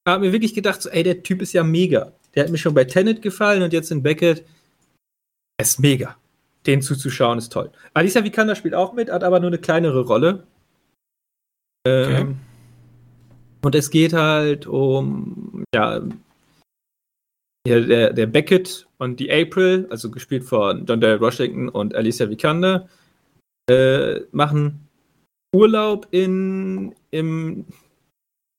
[0.07, 2.13] Habe mir wirklich gedacht, so, ey, der Typ ist ja mega.
[2.35, 4.45] Der hat mir schon bei Tenet gefallen und jetzt in Beckett.
[5.59, 6.17] Er ist mega.
[6.67, 7.71] Den zuzuschauen ist toll.
[7.95, 10.47] Alicia Vikander spielt auch mit, hat aber nur eine kleinere Rolle.
[11.87, 12.35] Ähm, okay.
[13.63, 16.03] Und es geht halt um, ja,
[17.67, 22.89] der, der Beckett und die April, also gespielt von John David Washington und Alicia Vikander,
[23.71, 24.87] äh, machen
[25.55, 27.65] Urlaub in, im,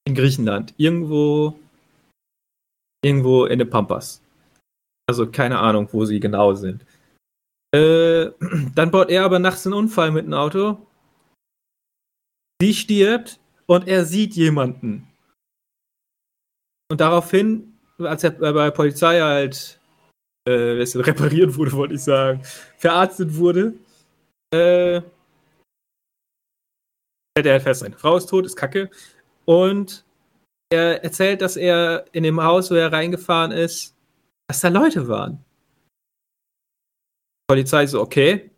[0.08, 0.74] in Griechenland.
[0.78, 1.60] Irgendwo,
[3.04, 4.22] irgendwo in den Pampas.
[5.08, 6.86] Also keine Ahnung, wo sie genau sind.
[7.76, 8.32] Äh,
[8.76, 10.78] dann baut er aber nachts einen Unfall mit einem Auto.
[12.62, 15.08] Sie stirbt und er sieht jemanden.
[16.90, 19.80] Und daraufhin als er bei der Polizei halt
[20.48, 22.42] äh, repariert wurde, wollte ich sagen,
[22.78, 23.74] verarztet wurde,
[24.54, 25.02] äh,
[27.36, 28.90] stellt er halt fest, seine Frau ist tot, ist kacke.
[29.44, 30.06] Und
[30.70, 33.94] er erzählt, dass er in dem Haus, wo er reingefahren ist,
[34.48, 35.44] dass da Leute waren.
[37.44, 38.52] Die Polizei so, okay.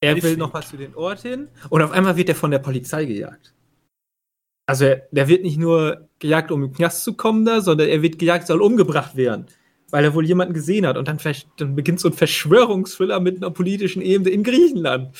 [0.00, 1.48] Er will noch was für den Ort hin.
[1.68, 3.54] Und auf einmal wird er von der Polizei gejagt.
[4.66, 8.00] Also er, der wird nicht nur gejagt, um im Knast zu kommen da, sondern er
[8.00, 9.46] wird gejagt, soll umgebracht werden.
[9.90, 10.96] Weil er wohl jemanden gesehen hat.
[10.96, 11.18] Und dann,
[11.58, 15.14] dann beginnt so ein Verschwörungsthriller mit einer politischen Ebene in Griechenland.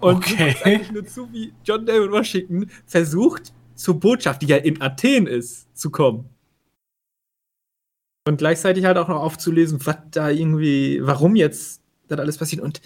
[0.00, 0.54] Und okay.
[0.54, 5.26] du eigentlich nur zu, wie John David Washington versucht, zur Botschaft, die ja in Athen
[5.26, 6.28] ist, zu kommen.
[8.26, 12.60] Und gleichzeitig halt auch noch aufzulesen, was da irgendwie, warum jetzt das alles passiert.
[12.60, 12.80] Und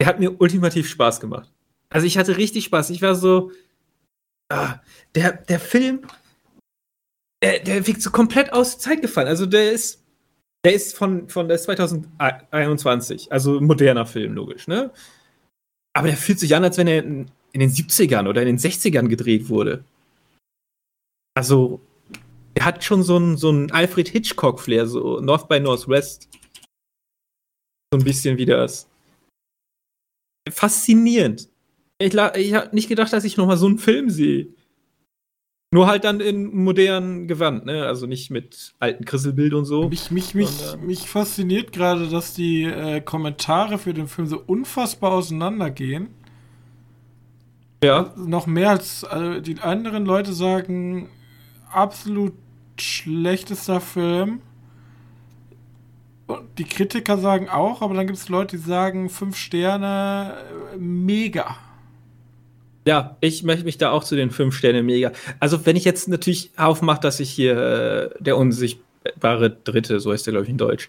[0.00, 1.52] er hat mir ultimativ Spaß gemacht.
[1.90, 2.90] Also ich hatte richtig Spaß.
[2.90, 3.50] Ich war so,
[4.50, 4.76] ah,
[5.14, 6.06] der, der Film,
[7.42, 9.28] der, der wirkt so komplett aus der Zeit gefallen.
[9.28, 10.04] Also der ist,
[10.64, 14.92] der ist von, von der 2021, also moderner Film, logisch, ne?
[15.94, 19.08] Aber der fühlt sich an, als wenn er in, den 70ern oder in den 60ern
[19.08, 19.84] gedreht wurde.
[21.34, 21.80] Also,
[22.54, 26.28] er hat schon so einen so Alfred Hitchcock-Flair, so North by Northwest.
[27.92, 28.88] So ein bisschen wie das.
[30.50, 31.48] Faszinierend.
[31.98, 34.48] Ich, ich habe nicht gedacht, dass ich noch mal so einen Film sehe.
[35.70, 37.84] Nur halt dann in modernen Gewand, ne?
[37.84, 39.88] Also nicht mit alten Krisselbild und so.
[39.88, 45.12] Mich, mich, mich, mich fasziniert gerade, dass die äh, Kommentare für den Film so unfassbar
[45.12, 46.08] auseinandergehen.
[47.84, 48.14] Ja.
[48.16, 51.10] Noch mehr als also die anderen Leute sagen,
[51.70, 52.32] absolut
[52.78, 54.40] schlechtester Film.
[56.26, 60.34] Und die Kritiker sagen auch, aber dann gibt es Leute, die sagen, fünf Sterne,
[60.72, 61.56] äh, mega.
[62.88, 65.12] Ja, ich möchte mich da auch zu den fünf Sternen mega.
[65.40, 70.26] Also, wenn ich jetzt natürlich aufmache, dass ich hier äh, der unsichtbare Dritte, so heißt
[70.26, 70.88] der, glaube ich, in Deutsch,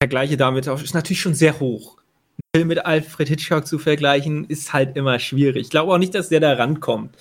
[0.00, 1.96] vergleiche damit, ist natürlich schon sehr hoch.
[1.98, 5.62] Ein Film mit Alfred Hitchcock zu vergleichen, ist halt immer schwierig.
[5.62, 7.16] Ich glaube auch nicht, dass der da rankommt.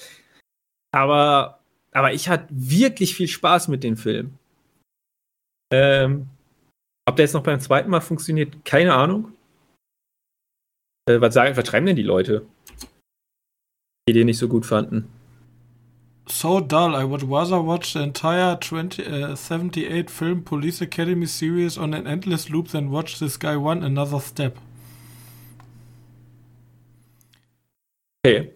[0.91, 1.57] Aber,
[1.91, 4.35] aber ich hatte wirklich viel Spaß mit dem Film.
[5.73, 6.27] Ähm,
[7.07, 9.33] ob der jetzt noch beim zweiten Mal funktioniert, keine Ahnung.
[11.09, 12.45] Äh, was sagen, was schreiben denn die Leute?
[14.09, 15.09] Die den nicht so gut fanden.
[16.27, 21.77] So dull, I would rather watch the entire 20, uh, 78 film Police Academy series
[21.77, 24.57] on an endless loop than watch this guy one another step.
[28.25, 28.51] Okay.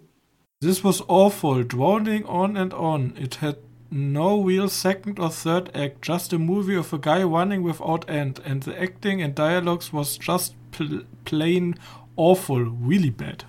[0.62, 3.14] This was awful, droning on and on.
[3.18, 3.58] It had
[3.90, 8.40] no real second or third act, just a movie of a guy running without end,
[8.46, 11.76] and the acting and dialogues was just pl plain
[12.16, 13.46] awful, really bad.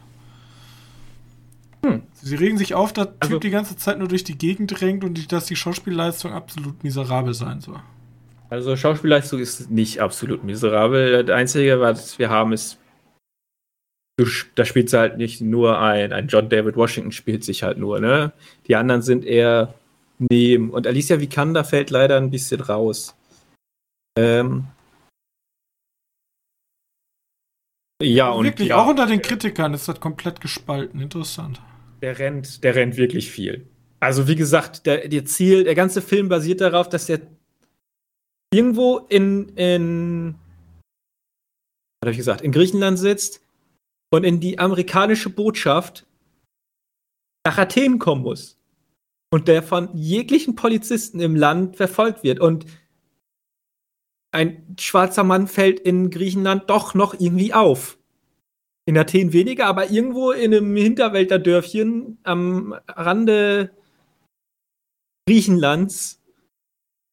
[1.84, 2.02] Hm.
[2.14, 4.80] Sie regen sich auf, dass der also, Typ die ganze Zeit nur durch die Gegend
[4.80, 7.78] drängt und dass die Schauspielleistung absolut miserabel sein soll.
[8.48, 11.24] Also Schauspielleistung ist nicht absolut miserabel.
[11.24, 12.78] Das Einzige, was wir haben, ist,
[14.54, 18.00] da spielt sie halt nicht nur ein, ein John David Washington spielt sich halt nur,
[18.00, 18.32] ne?
[18.66, 19.74] Die anderen sind eher
[20.18, 20.70] neben.
[20.70, 23.14] Und Alicia Vikander fällt leider ein bisschen raus.
[24.16, 24.68] Ähm,
[28.00, 28.44] ja, und.
[28.44, 31.00] Wirklich, ja, auch unter den Kritikern ist das komplett gespalten.
[31.00, 31.60] Interessant
[32.04, 33.66] der rennt, der rennt wirklich viel.
[33.98, 37.22] Also wie gesagt, der, der Ziel, der ganze Film basiert darauf, dass der
[38.52, 40.34] irgendwo in, in
[42.02, 43.40] habe ich gesagt, in Griechenland sitzt
[44.12, 46.06] und in die amerikanische Botschaft
[47.46, 48.58] nach Athen kommen muss.
[49.32, 52.38] Und der von jeglichen Polizisten im Land verfolgt wird.
[52.38, 52.66] Und
[54.30, 57.96] ein schwarzer Mann fällt in Griechenland doch noch irgendwie auf.
[58.86, 63.70] In Athen weniger, aber irgendwo in einem Hinterwälterdörfchen am Rande
[65.26, 66.20] Griechenlands,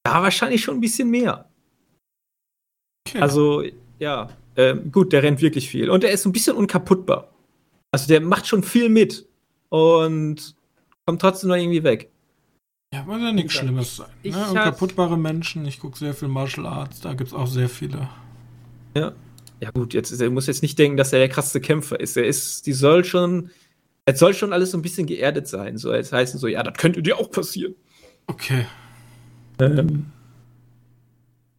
[0.04, 1.50] da wahrscheinlich schon ein bisschen mehr.
[3.08, 3.22] Okay.
[3.22, 3.64] Also,
[4.00, 5.90] ja, äh, gut, der rennt wirklich viel.
[5.90, 7.34] Und er ist ein bisschen unkaputtbar.
[7.92, 9.28] Also, der macht schon viel mit
[9.70, 10.56] und
[11.06, 12.12] kommt trotzdem noch irgendwie weg.
[12.94, 14.10] Ja, muss ja nichts Schlimmes sein.
[14.24, 14.50] Ne?
[14.50, 18.10] Unkaputtbare Menschen, ich gucke sehr viel Martial Arts, da gibt es auch sehr viele.
[18.94, 19.14] Ja.
[19.62, 22.18] Ja, gut, jetzt er muss jetzt nicht denken, dass er der krasseste Kämpfer ist.
[22.18, 23.52] Er ist, die soll schon,
[24.06, 25.78] es soll schon alles so ein bisschen geerdet sein.
[25.78, 27.76] So, als heißen so, ja, das könnte dir auch passieren.
[28.26, 28.66] Okay.
[29.60, 30.08] Ähm,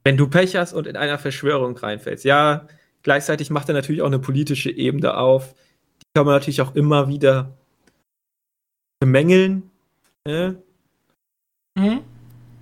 [0.03, 2.25] wenn du Pech hast und in einer Verschwörung reinfällst.
[2.25, 2.67] Ja,
[3.05, 5.55] gleichzeitig macht er natürlich auch eine politische Ebene auf.
[6.01, 7.57] Die kann man natürlich auch immer wieder
[8.99, 9.71] bemängeln.
[10.27, 10.61] Ne?
[11.77, 12.01] Mhm.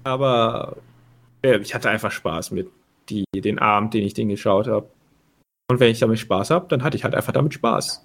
[0.05, 0.77] Aber
[1.41, 2.69] äh, ich hatte einfach Spaß mit
[3.09, 4.87] die, den Abend, den ich den geschaut habe.
[5.71, 8.05] Und wenn ich damit Spaß habe, dann hatte ich halt einfach damit Spaß.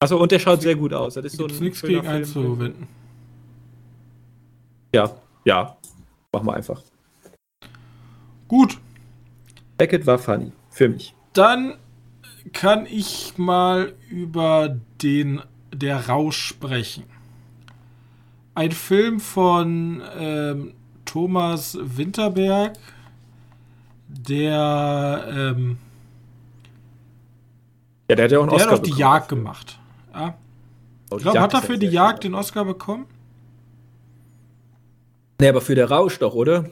[0.00, 1.14] Also und der schaut sehr gut aus.
[1.14, 2.88] Das ist so ein nichts gegen einzuwenden.
[4.94, 5.76] Ja, ja.
[6.32, 6.82] Machen wir einfach.
[8.48, 8.78] Gut.
[9.76, 10.50] Beckett war funny.
[10.70, 11.14] Für mich.
[11.34, 11.76] Dann
[12.54, 15.42] kann ich mal über den
[15.74, 17.04] Der Rausch sprechen.
[18.54, 20.72] Ein Film von ähm,
[21.04, 22.78] Thomas Winterberg,
[24.16, 25.78] der ähm,
[28.08, 29.78] ja, der hat ja auch einen der Oscar hat auch die Jagd gemacht.
[30.12, 30.34] Ja.
[31.10, 33.06] Oh, ich glaube, hat er für die Jagd den Oscar bekommen?
[35.40, 36.68] Nee, aber für der Rausch doch, oder?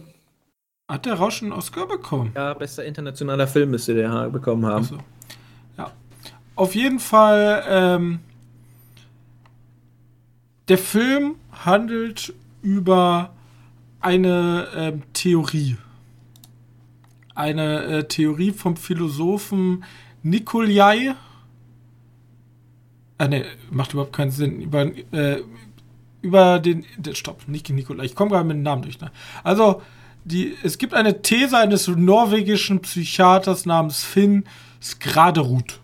[0.89, 2.33] Hat der Rausch einen Oscar bekommen?
[2.35, 4.77] Ja, bester internationaler Film müsste der bekommen haben.
[4.77, 4.99] Also,
[5.79, 5.91] ja.
[6.55, 8.21] Auf jeden Fall, ähm,
[10.69, 13.31] der Film handelt über
[14.01, 15.77] eine ähm, Theorie.
[17.35, 19.85] Eine äh, Theorie vom Philosophen
[20.23, 21.15] Nikolai.
[23.19, 24.61] Ah, ne, macht überhaupt keinen Sinn.
[24.61, 25.43] Über, äh,
[26.21, 26.85] über den.
[27.13, 28.05] Stopp, nicht Nikolai.
[28.05, 29.01] Ich komme gerade mit dem Namen durch.
[29.01, 29.11] Ne?
[29.45, 29.83] Also,
[30.25, 34.45] die, es gibt eine These eines norwegischen Psychiaters namens Finn
[34.81, 35.81] Skraderud.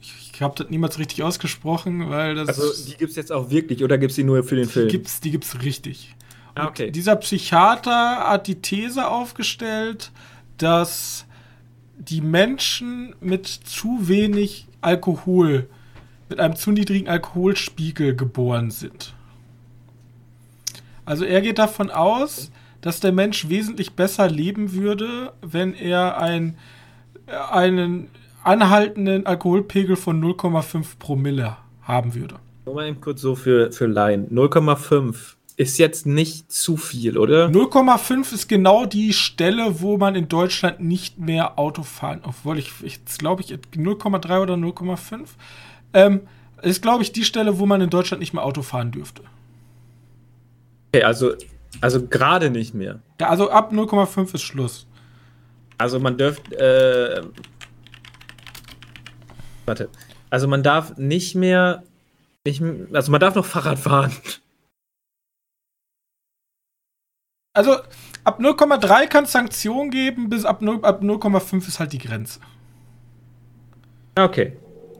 [0.00, 2.48] Ich habe das niemals richtig ausgesprochen, weil das.
[2.48, 4.88] Also die gibt es jetzt auch wirklich oder gibt es die nur für den Film?
[4.88, 6.14] Die gibt's, die gibt's richtig.
[6.54, 6.90] Ah, okay.
[6.90, 10.10] Dieser Psychiater hat die These aufgestellt,
[10.62, 11.26] dass
[11.98, 15.68] die Menschen mit zu wenig Alkohol,
[16.28, 19.14] mit einem zu niedrigen Alkoholspiegel geboren sind.
[21.04, 26.56] Also er geht davon aus, dass der Mensch wesentlich besser leben würde, wenn er ein,
[27.50, 28.08] einen
[28.42, 32.36] anhaltenden Alkoholpegel von 0,5 Promille haben würde.
[32.64, 34.28] Nur eben kurz so für, für Laien.
[34.30, 37.48] 0,5 ist jetzt nicht zu viel, oder?
[37.48, 42.72] 0,5 ist genau die Stelle, wo man in Deutschland nicht mehr Auto fahren, obwohl ich,
[42.80, 45.26] jetzt glaube ich 0,3 oder 0,5,
[45.92, 46.20] ähm,
[46.62, 49.22] ist glaube ich die Stelle, wo man in Deutschland nicht mehr Auto fahren dürfte.
[50.94, 51.34] Okay, also,
[51.82, 53.00] also gerade nicht mehr.
[53.20, 54.86] Ja, also ab 0,5 ist Schluss.
[55.76, 57.22] Also man dürfte, äh,
[59.66, 59.90] Warte.
[60.30, 61.82] Also man darf nicht mehr.
[62.46, 64.10] Nicht, also man darf noch Fahrrad fahren.
[67.52, 67.76] Also
[68.24, 72.40] ab 0,3 kann es Sanktionen geben, bis ab 0,5 ist halt die Grenze.
[74.16, 74.56] Okay.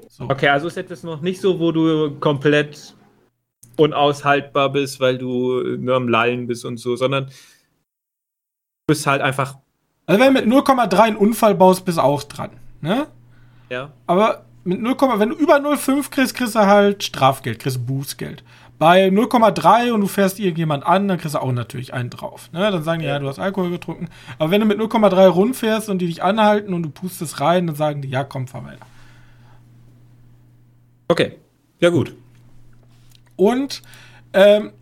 [0.09, 0.25] So.
[0.25, 2.95] Okay, also ist etwas noch nicht so, wo du komplett
[3.77, 7.33] unaushaltbar bist, weil du nur am Lallen bist und so, sondern du
[8.89, 9.57] bist halt einfach.
[10.07, 13.07] Also wenn du mit 0,3 einen Unfall baust, bist du auch dran, ne?
[13.71, 13.93] Ja.
[14.07, 18.43] Aber mit 0, wenn du über 0,5 kriegst, kriegst du halt Strafgeld, kriegst du Bußgeld.
[18.81, 22.51] Bei 0,3 und du fährst irgendjemand an, dann kriegst du auch natürlich einen drauf.
[22.53, 22.61] Ne?
[22.71, 23.19] Dann sagen die, ja.
[23.19, 24.09] du hast Alkohol getrunken.
[24.39, 27.77] Aber wenn du mit 0,3 rundfährst und die dich anhalten und du pustest rein, dann
[27.77, 28.87] sagen die, ja, komm, fahr weiter.
[31.09, 31.37] Okay,
[31.79, 32.15] ja gut.
[33.37, 33.83] Und
[34.33, 34.73] ähm,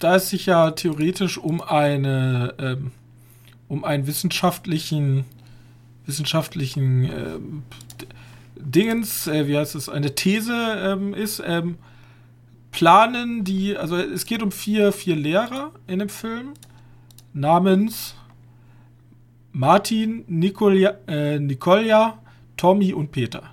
[0.00, 2.90] da es sich ja theoretisch um eine ähm,
[3.68, 5.24] um einen wissenschaftlichen
[6.04, 7.38] wissenschaftlichen äh,
[8.56, 11.76] Dingens, äh, wie heißt es, eine These ähm, ist, ähm,
[12.76, 16.52] planen die, also es geht um vier, vier Lehrer in dem Film
[17.32, 18.14] namens
[19.52, 22.18] Martin, Nikolja, äh, Nikolja,
[22.58, 23.44] Tommy und Peter.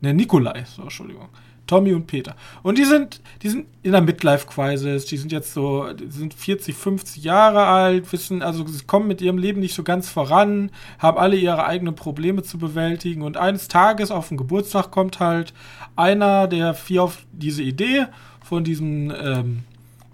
[0.00, 1.28] Ne, Nikolai, so, Entschuldigung.
[1.66, 2.36] Tommy und Peter.
[2.62, 6.76] Und die sind, die sind in der Midlife-Crisis, die sind jetzt so, die sind 40,
[6.76, 11.18] 50 Jahre alt, wissen, also sie kommen mit ihrem Leben nicht so ganz voran, haben
[11.18, 15.52] alle ihre eigenen Probleme zu bewältigen und eines Tages auf den Geburtstag kommt halt
[15.96, 18.06] einer der vier auf diese Idee
[18.44, 19.64] von diesem, ähm,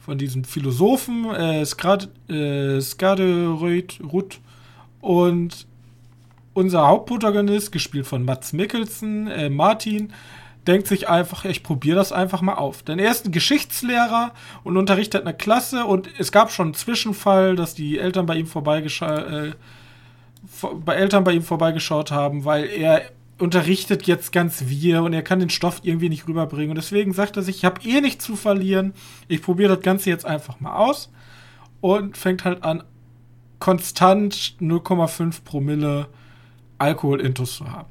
[0.00, 4.00] von diesem Philosophen, äh, Skad, äh, Skaderud,
[5.00, 5.66] und
[6.54, 10.12] unser Hauptprotagonist, gespielt von Mats Mikkelsen, äh, Martin,
[10.66, 12.82] denkt sich einfach, ich probiere das einfach mal auf.
[12.82, 17.56] Denn er ist ein Geschichtslehrer und unterrichtet eine Klasse und es gab schon einen Zwischenfall,
[17.56, 19.52] dass die Eltern bei ihm vorbeigeschaut, äh,
[20.84, 23.02] bei Eltern bei ihm vorbeigeschaut haben, weil er
[23.42, 26.70] unterrichtet jetzt ganz wir und er kann den Stoff irgendwie nicht rüberbringen.
[26.70, 28.94] Und deswegen sagt er sich, ich habe eh nichts zu verlieren,
[29.26, 31.10] ich probiere das Ganze jetzt einfach mal aus
[31.80, 32.84] und fängt halt an,
[33.58, 36.06] konstant 0,5 Promille
[36.78, 37.88] Alkohol-Intus zu haben.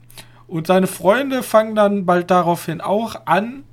[0.47, 3.64] Und seine Freunde fangen dann bald daraufhin auch an,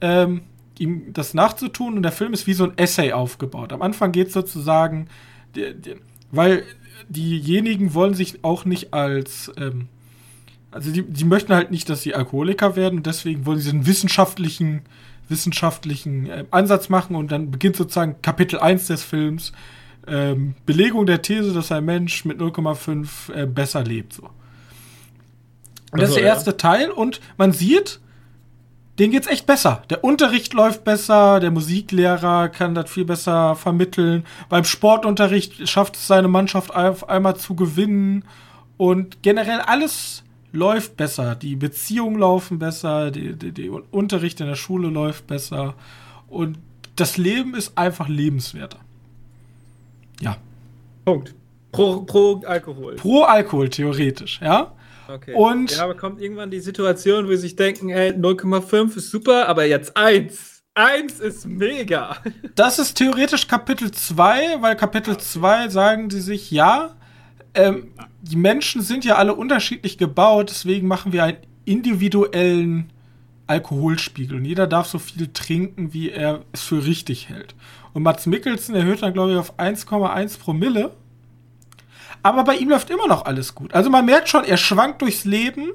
[0.00, 0.40] ähm,
[0.78, 1.98] ihm das nachzutun.
[1.98, 3.74] Und der Film ist wie so ein Essay aufgebaut.
[3.74, 5.08] Am Anfang geht es sozusagen,
[6.30, 6.64] weil
[7.10, 9.88] diejenigen wollen sich auch nicht als, ähm,
[10.72, 12.98] also die, die möchten halt nicht, dass sie Alkoholiker werden.
[12.98, 14.82] Und deswegen wollen sie einen wissenschaftlichen,
[15.28, 17.14] wissenschaftlichen äh, Ansatz machen.
[17.14, 19.52] Und dann beginnt sozusagen Kapitel 1 des Films.
[20.06, 24.14] Ähm, Belegung der These, dass ein Mensch mit 0,5 äh, besser lebt.
[24.14, 24.30] So.
[25.92, 26.56] Und das ist der erste ja.
[26.56, 28.00] Teil und man sieht,
[28.98, 29.82] denen geht's echt besser.
[29.90, 34.24] Der Unterricht läuft besser, der Musiklehrer kann das viel besser vermitteln.
[34.48, 38.24] Beim Sportunterricht schafft es seine Mannschaft auf einmal zu gewinnen
[38.78, 41.34] und generell alles läuft besser.
[41.34, 45.74] Die Beziehungen laufen besser, der Unterricht in der Schule läuft besser
[46.28, 46.58] und
[46.96, 48.78] das Leben ist einfach lebenswerter.
[50.20, 50.36] Ja.
[51.04, 51.34] Punkt.
[51.72, 52.96] Pro, pro Alkohol.
[52.96, 54.72] Pro Alkohol, theoretisch, ja.
[55.08, 55.34] Okay.
[55.34, 59.48] Und ja, aber kommt irgendwann die Situation, wo sie sich denken, ey, 0,5 ist super,
[59.48, 60.62] aber jetzt 1.
[60.74, 62.16] 1 ist mega.
[62.54, 66.94] Das ist theoretisch Kapitel 2, weil Kapitel 2 sagen die sich, ja,
[67.54, 67.88] ähm,
[68.22, 72.90] die Menschen sind ja alle unterschiedlich gebaut, deswegen machen wir einen individuellen
[73.46, 77.54] Alkoholspiegel und jeder darf so viel trinken, wie er es für richtig hält.
[77.92, 80.92] Und Mats Mikkelsen erhöht dann, glaube ich, auf 1,1 Promille
[82.22, 83.74] aber bei ihm läuft immer noch alles gut.
[83.74, 85.72] Also man merkt schon, er schwankt durchs Leben,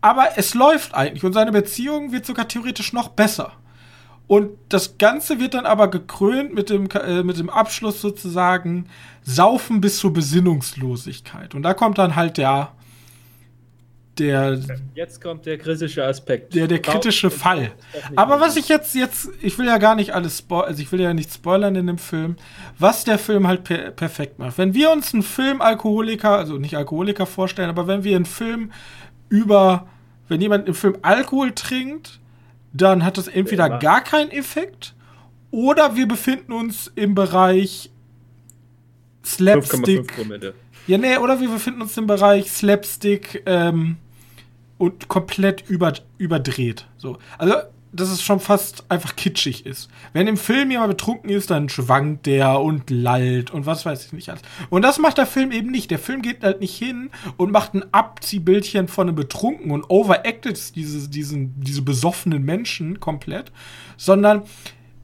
[0.00, 3.52] aber es läuft eigentlich und seine Beziehung wird sogar theoretisch noch besser.
[4.28, 8.86] Und das Ganze wird dann aber gekrönt mit dem, äh, mit dem Abschluss sozusagen
[9.22, 11.54] Saufen bis zur Besinnungslosigkeit.
[11.54, 12.72] Und da kommt dann halt der,
[14.18, 14.60] der.
[14.94, 16.54] Jetzt kommt der kritische Aspekt.
[16.54, 17.72] Der, der kritische Fall.
[18.16, 21.00] Aber was ich jetzt, jetzt, ich will ja gar nicht alles spoilern, also ich will
[21.00, 22.36] ja nicht spoilern in dem Film,
[22.78, 24.58] was der Film halt per perfekt macht.
[24.58, 28.72] Wenn wir uns einen Film Alkoholiker, also nicht Alkoholiker vorstellen, aber wenn wir einen Film
[29.30, 29.86] über,
[30.28, 32.20] wenn jemand im Film Alkohol trinkt,
[32.80, 34.94] dann hat das entweder gar keinen Effekt
[35.50, 37.90] oder wir befinden uns im Bereich
[39.24, 40.12] Slapstick.
[40.86, 43.98] Ja, nee, oder wir befinden uns im Bereich Slapstick, ähm,
[44.78, 46.86] und komplett über, überdreht.
[46.96, 47.18] So.
[47.36, 47.54] Also,
[47.98, 49.88] dass es schon fast einfach kitschig ist.
[50.12, 54.12] Wenn im Film jemand betrunken ist, dann schwankt der und lallt und was weiß ich
[54.12, 54.42] nicht alles.
[54.70, 55.90] Und das macht der Film eben nicht.
[55.90, 60.76] Der Film geht halt nicht hin und macht ein Abziehbildchen von einem Betrunken und overacted
[60.76, 63.52] diese, diesen, diese besoffenen Menschen komplett,
[63.96, 64.42] sondern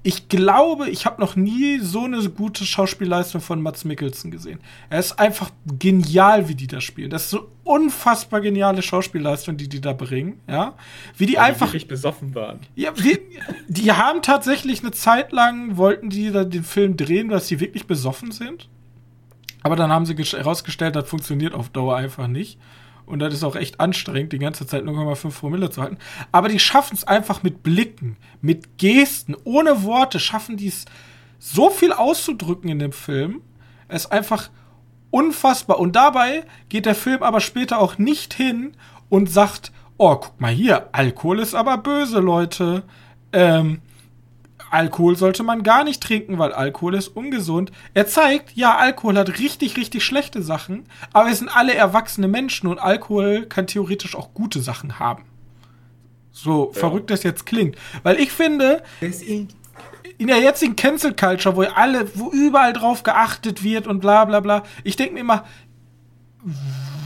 [0.07, 4.61] ich glaube, ich habe noch nie so eine gute Schauspielleistung von Mats Mikkelsen gesehen.
[4.91, 7.09] Er ist einfach genial, wie die da spielen.
[7.09, 10.75] Das ist so unfassbar geniale Schauspielleistung, die die da bringen, ja.
[11.17, 12.61] Wie die Weil einfach die besoffen waren.
[12.77, 13.19] Ja, die,
[13.67, 17.87] die haben tatsächlich eine Zeit lang wollten die da den Film drehen, dass sie wirklich
[17.87, 18.69] besoffen sind.
[19.63, 22.59] Aber dann haben sie herausgestellt, das funktioniert auf Dauer einfach nicht.
[23.07, 25.99] Und das ist auch echt anstrengend, die ganze Zeit 0,5 Promille zu halten.
[26.33, 30.87] Aber die schaffen es einfach mit Blicken, mit Gesten, ohne Worte, schaffen die es
[31.39, 33.43] so viel auszudrücken in dem Film.
[33.89, 34.49] Es ist einfach
[35.11, 35.79] unfassbar.
[35.79, 38.73] Und dabei geht der Film aber später auch nicht hin
[39.11, 42.83] und sagt, oh, guck mal hier, Alkohol ist aber böse, Leute.
[43.33, 43.83] Ähm,
[44.75, 47.71] Alkohol sollte man gar nicht trinken, weil Alkohol ist ungesund.
[47.95, 52.67] Er zeigt, ja, Alkohol hat richtig, richtig schlechte Sachen, aber wir sind alle erwachsene Menschen
[52.67, 55.23] und Alkohol kann theoretisch auch gute Sachen haben.
[56.33, 56.81] So ja.
[56.81, 57.77] verrückt das jetzt klingt.
[58.03, 58.83] Weil ich finde,
[60.19, 64.41] in der jetzigen Cancel Culture, wo alle, wo überall drauf geachtet wird und bla bla
[64.41, 65.45] bla, ich denke mir immer,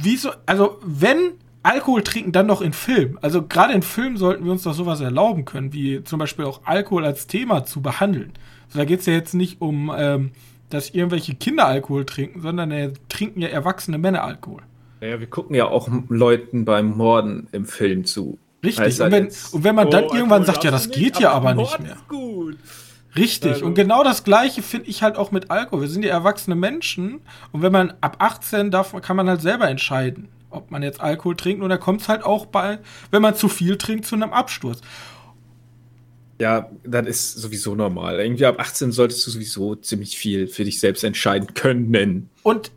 [0.00, 3.18] wieso, also wenn Alkohol trinken dann noch in Film.
[3.20, 6.60] Also gerade in Film sollten wir uns doch sowas erlauben können, wie zum Beispiel auch
[6.64, 8.32] Alkohol als Thema zu behandeln.
[8.68, 10.30] So, da geht es ja jetzt nicht um, ähm,
[10.70, 14.62] dass irgendwelche Kinder Alkohol trinken, sondern äh, trinken ja erwachsene Männer Alkohol.
[15.00, 18.38] Naja, wir gucken ja auch Leuten beim Morden im Film zu.
[18.64, 19.00] Richtig.
[19.00, 21.78] Und wenn, und wenn man dann oh, irgendwann sagt, ja, das geht ja aber nicht
[21.80, 21.96] mehr.
[23.16, 23.52] Richtig.
[23.52, 23.66] Also.
[23.66, 25.82] Und genau das Gleiche finde ich halt auch mit Alkohol.
[25.82, 27.20] Wir sind ja erwachsene Menschen.
[27.52, 31.36] Und wenn man ab 18 darf, kann man halt selber entscheiden, ob man jetzt Alkohol
[31.36, 31.62] trinkt.
[31.62, 32.78] Und da kommt es halt auch bei,
[33.10, 34.80] wenn man zu viel trinkt, zu einem Absturz.
[36.40, 38.20] Ja, das ist sowieso normal.
[38.20, 42.30] Irgendwie ab 18 solltest du sowieso ziemlich viel für dich selbst entscheiden können.
[42.44, 42.70] Und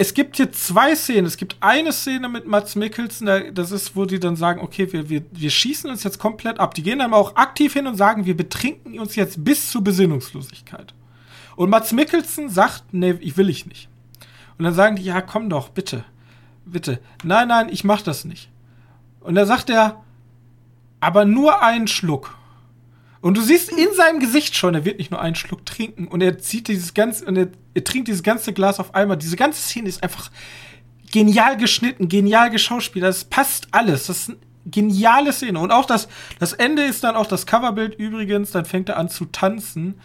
[0.00, 1.26] es gibt hier zwei Szenen.
[1.26, 5.08] Es gibt eine Szene mit Mats Mikkelsen, das ist, wo die dann sagen, okay, wir,
[5.08, 6.74] wir, wir schießen uns jetzt komplett ab.
[6.74, 10.94] Die gehen dann auch aktiv hin und sagen, wir betrinken uns jetzt bis zur Besinnungslosigkeit.
[11.56, 13.88] Und Mats Mikkelsen sagt, nee, ich will ich nicht.
[14.56, 16.04] Und dann sagen die, ja, komm doch, bitte,
[16.70, 17.00] bitte.
[17.24, 18.50] Nein, nein, ich mach das nicht.
[19.20, 20.02] Und dann sagt er,
[21.00, 22.34] aber nur einen Schluck.
[23.20, 26.20] Und du siehst in seinem Gesicht schon, er wird nicht nur einen Schluck trinken und
[26.20, 29.16] er zieht dieses ganze und er, er trinkt dieses ganze Glas auf einmal.
[29.16, 30.30] Diese ganze Szene ist einfach
[31.10, 33.08] genial geschnitten, genial geschauspielert.
[33.08, 34.06] Das passt alles.
[34.06, 35.58] Das ist eine geniale Szene.
[35.58, 36.08] Und auch das,
[36.38, 38.52] das Ende ist dann auch das Coverbild übrigens.
[38.52, 40.00] Dann fängt er an zu tanzen.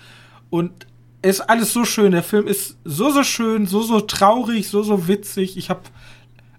[0.50, 0.88] Und
[1.22, 2.14] es ist alles so schön.
[2.14, 5.56] Der Film ist so, so schön, so, so traurig, so, so witzig.
[5.56, 5.82] Ich habe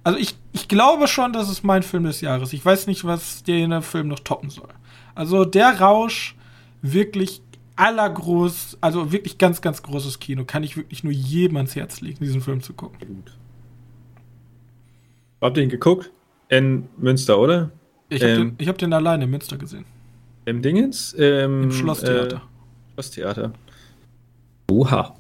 [0.05, 2.53] also ich, ich glaube schon, das ist mein Film des Jahres.
[2.53, 4.69] Ich weiß nicht, was der Film noch toppen soll.
[5.15, 6.37] Also der Rausch
[6.83, 7.41] wirklich
[7.77, 10.45] allergroß, also wirklich ganz, ganz großes Kino.
[10.45, 12.99] Kann ich wirklich nur jedem ans Herz legen, diesen Film zu gucken.
[13.07, 13.33] Gut.
[15.41, 16.11] Habt ihr ihn geguckt?
[16.49, 17.71] In Münster, oder?
[18.11, 19.87] Ich habe ähm, den, hab den alleine in Münster gesehen.
[20.45, 21.17] Im Dingens?
[21.19, 22.37] Ähm, Im Schlosstheater.
[22.37, 23.53] Äh, Schlosstheater.
[24.71, 25.17] Oha.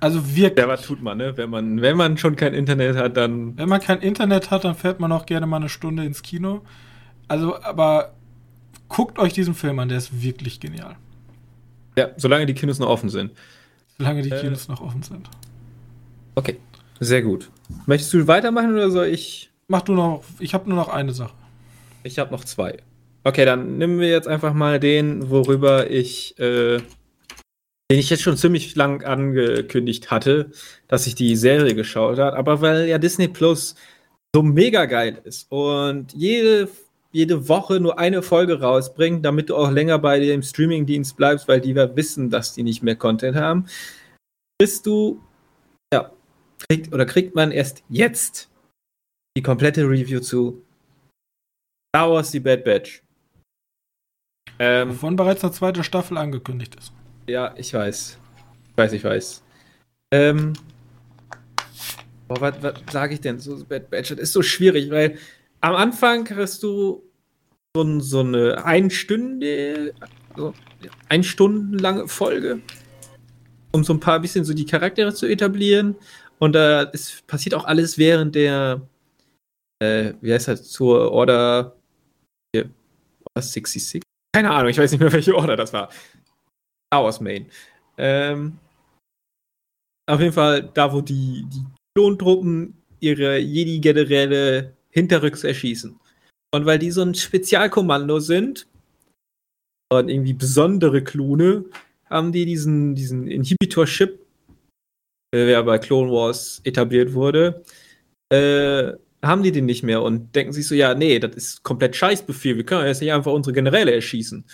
[0.00, 0.58] Also wirklich.
[0.58, 1.36] Ja, was tut man, ne?
[1.36, 3.56] Wenn man, wenn man schon kein Internet hat, dann.
[3.56, 6.62] Wenn man kein Internet hat, dann fährt man auch gerne mal eine Stunde ins Kino.
[7.28, 8.12] Also, aber
[8.88, 10.96] guckt euch diesen Film an, der ist wirklich genial.
[11.96, 13.32] Ja, solange die Kinos noch offen sind.
[13.98, 15.28] Solange die äh, Kinos noch offen sind.
[16.34, 16.58] Okay,
[17.00, 17.50] sehr gut.
[17.86, 19.50] Möchtest du weitermachen oder soll ich?
[19.68, 20.22] Mach du noch.
[20.38, 21.34] Ich habe nur noch eine Sache.
[22.02, 22.76] Ich habe noch zwei.
[23.24, 26.80] Okay, dann nehmen wir jetzt einfach mal den, worüber ich, äh,
[27.90, 30.50] den ich jetzt schon ziemlich lang angekündigt hatte,
[30.88, 32.36] dass ich die Serie geschaut habe.
[32.36, 33.76] Aber weil ja Disney Plus
[34.34, 36.68] so mega geil ist und jede
[37.16, 41.62] jede Woche nur eine Folge rausbringen, damit du auch länger bei dem Streamingdienst bleibst, weil
[41.62, 43.66] die wir wissen, dass die nicht mehr Content haben,
[44.58, 45.22] bist du,
[45.94, 46.12] ja,
[46.58, 48.50] kriegt oder kriegt man erst jetzt
[49.34, 50.62] die komplette Review zu
[51.88, 53.02] Star Wars The Bad Batch.
[54.58, 56.92] Ähm, Wovon bereits eine zweite Staffel angekündigt ist.
[57.28, 58.18] Ja, ich weiß.
[58.70, 59.42] Ich weiß, ich weiß.
[60.12, 60.52] Ähm,
[62.28, 63.40] boah, was, was sage ich denn?
[63.40, 65.18] So Bad Batch, das ist so schwierig, weil
[65.60, 67.02] am Anfang kriegst du
[67.74, 69.92] so, so eine Einstunde,
[70.36, 70.54] so
[71.08, 72.60] ein Stunden lange Folge,
[73.72, 75.96] um so ein paar bisschen so die Charaktere zu etablieren.
[76.38, 78.82] Und da äh, passiert auch alles während der,
[79.82, 81.74] äh, wie heißt das, zur Order,
[82.54, 82.70] hier,
[83.24, 84.02] Order 66?
[84.32, 85.88] Keine Ahnung, ich weiß nicht mehr, welche Order das war.
[86.86, 87.46] Star Wars Main.
[87.98, 88.58] Ähm,
[90.08, 91.64] auf jeden Fall da, wo die, die
[91.94, 95.98] Klontruppen ihre Jedi-Generäle hinterrücks erschießen.
[96.54, 98.66] Und weil die so ein Spezialkommando sind
[99.92, 101.64] und irgendwie besondere Klone,
[102.08, 104.24] haben die diesen, diesen Inhibitor-Chip,
[105.34, 107.64] der bei Clone Wars etabliert wurde,
[108.32, 111.96] äh, haben die den nicht mehr und denken sich so, ja, nee, das ist komplett
[111.96, 114.44] Scheißbefehl, wir können jetzt nicht einfach unsere Generäle erschießen.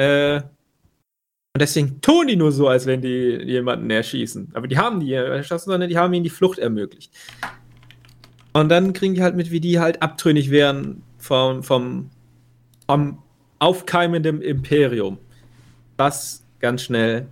[0.00, 0.42] Äh,
[1.54, 4.50] und deswegen tun die nur so, als wenn die jemanden erschießen.
[4.54, 7.12] Aber die haben die erschossen, sondern die haben ihnen die Flucht ermöglicht.
[8.52, 12.10] Und dann kriegen die halt mit, wie die halt abtrünnig wären vom, vom,
[12.88, 13.22] vom
[13.60, 15.18] aufkeimenden Imperium.
[15.96, 17.28] Das ganz schnell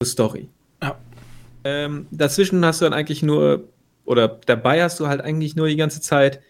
[0.00, 0.48] zur Story.
[0.82, 0.98] Ja.
[1.62, 3.68] Ähm, dazwischen hast du dann eigentlich nur,
[4.04, 6.40] oder dabei hast du halt eigentlich nur die ganze Zeit,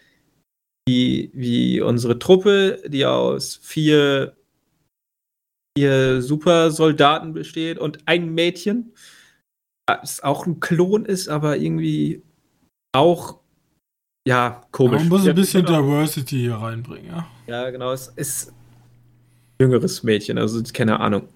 [0.87, 4.35] wie, wie unsere Truppe, die aus vier,
[5.77, 8.93] vier Supersoldaten besteht und ein Mädchen,
[9.85, 12.23] das auch ein Klon ist, aber irgendwie
[12.93, 13.39] auch
[14.27, 15.01] ja, komisch.
[15.01, 15.81] Man muss ein bisschen genau.
[15.81, 17.27] Diversity hier reinbringen, ja.
[17.47, 17.91] Ja, genau.
[17.91, 18.53] Es ist ein
[19.63, 21.27] jüngeres Mädchen, also keine Ahnung.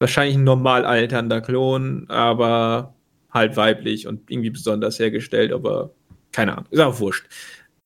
[0.00, 2.94] Wahrscheinlich ein normal alternder Klon, aber
[3.30, 5.90] halt weiblich und irgendwie besonders hergestellt, aber
[6.32, 6.68] keine Ahnung.
[6.70, 7.26] Ist auch wurscht.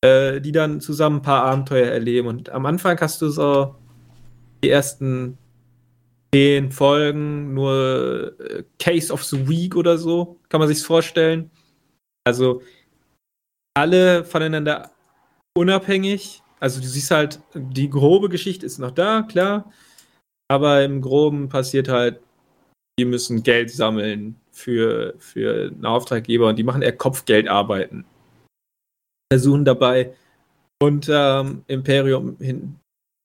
[0.01, 3.75] Äh, die dann zusammen ein paar Abenteuer erleben und am Anfang hast du so
[4.62, 5.39] die ersten
[6.35, 11.51] zehn Folgen nur äh, Case of the Week oder so, kann man sich's vorstellen.
[12.26, 12.61] Also
[13.76, 14.91] alle voneinander
[15.57, 16.43] unabhängig.
[16.59, 19.70] Also du siehst halt, die grobe Geschichte ist noch da, klar.
[20.51, 22.20] Aber im Groben passiert halt,
[22.99, 28.05] die müssen Geld sammeln für, für einen Auftraggeber und die machen eher Kopfgeldarbeiten.
[29.32, 30.14] Versuchen dabei
[30.82, 32.80] unterm Imperium hin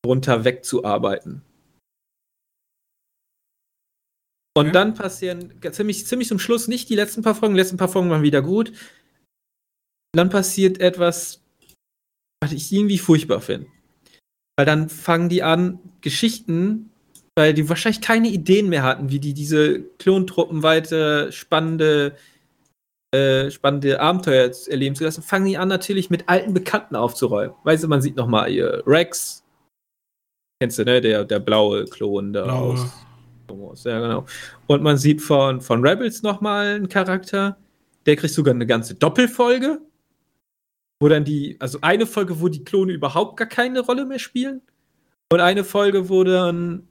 [0.05, 1.43] runter wegzuarbeiten.
[4.59, 4.71] Und ja.
[4.73, 8.09] dann passieren ziemlich, ziemlich zum Schluss nicht die letzten paar Folgen, die letzten paar Folgen
[8.09, 8.73] waren wieder gut.
[10.11, 11.41] Dann passiert etwas,
[12.43, 13.67] was ich irgendwie furchtbar finde.
[14.57, 16.91] Weil dann fangen die an, Geschichten,
[17.37, 22.17] weil die wahrscheinlich keine Ideen mehr hatten, wie die diese Klontruppen weiter spannende,
[23.15, 27.55] äh, spannende Abenteuer erleben zu lassen, fangen die an, natürlich mit alten Bekannten aufzuräumen.
[27.63, 28.51] Weißt du, man sieht nochmal
[28.85, 29.41] Rex.
[30.61, 30.99] Kennst du, ne?
[30.99, 32.73] Der, der blaue Klon da blaue.
[32.73, 33.08] aus
[33.49, 34.25] Thomas, ja, genau.
[34.67, 37.57] Und man sieht von, von Rebels nochmal einen Charakter,
[38.05, 39.81] der kriegt sogar eine ganze Doppelfolge,
[41.01, 44.61] wo dann die, also eine Folge, wo die Klone überhaupt gar keine Rolle mehr spielen.
[45.31, 46.87] Und eine Folge, wo dann,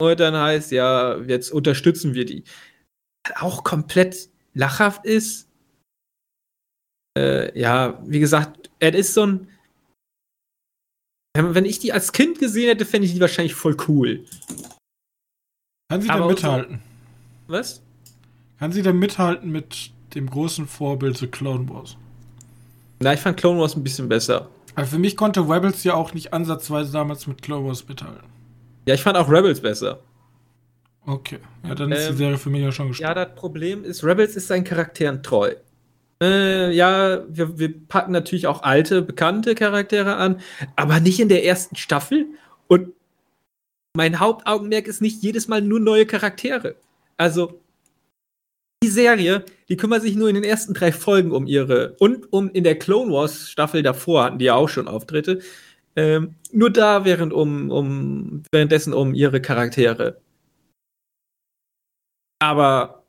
[0.00, 2.44] wo dann heißt, ja, jetzt unterstützen wir die.
[3.36, 5.48] Auch komplett lachhaft ist.
[7.16, 9.48] Äh, ja, wie gesagt, er ist so ein.
[11.36, 14.24] Wenn ich die als Kind gesehen hätte, fände ich die wahrscheinlich voll cool.
[15.88, 16.80] Kann sie denn mithalten?
[17.46, 17.82] So, was?
[18.58, 21.96] Kann sie denn mithalten mit dem großen Vorbild The Clone Wars?
[23.00, 24.48] Na, ich fand Clone Wars ein bisschen besser.
[24.74, 28.24] Aber für mich konnte Rebels ja auch nicht ansatzweise damals mit Clone Wars mithalten.
[28.86, 30.00] Ja, ich fand auch Rebels besser.
[31.06, 33.16] Okay, ja, dann ist ähm, die Serie für mich ja schon gestorben.
[33.16, 35.54] Ja, das Problem ist, Rebels ist seinen Charakteren treu.
[36.22, 40.40] Äh, ja, wir, wir packen natürlich auch alte, bekannte Charaktere an,
[40.76, 42.26] aber nicht in der ersten Staffel.
[42.68, 42.92] Und
[43.96, 46.76] mein Hauptaugenmerk ist nicht jedes Mal nur neue Charaktere.
[47.16, 47.60] Also,
[48.82, 52.50] die Serie, die kümmert sich nur in den ersten drei Folgen um ihre und um
[52.50, 55.40] in der Clone Wars Staffel davor hatten die ja auch schon Auftritte.
[55.96, 60.20] Ähm, nur da während um, um währenddessen um ihre Charaktere.
[62.40, 63.04] Aber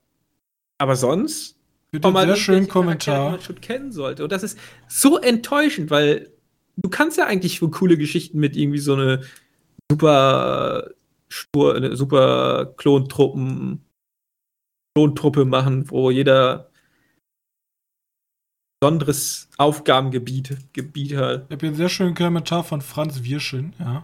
[0.78, 1.58] aber sonst
[1.92, 4.58] Für einen sehr schönen Kommentar, man schon kennen sollte und das ist
[4.88, 6.32] so enttäuschend, weil
[6.78, 9.22] du kannst ja eigentlich für coole Geschichten mit irgendwie so eine
[9.92, 10.90] super
[11.28, 13.84] Spur, eine super Klontruppen,
[14.96, 16.70] Klontruppe machen, wo jeder
[18.80, 21.46] besonderes Aufgabengebiet Gebiet hat.
[21.48, 24.04] Ich habe hier einen sehr schönen Kommentar von Franz Wirschen, ja.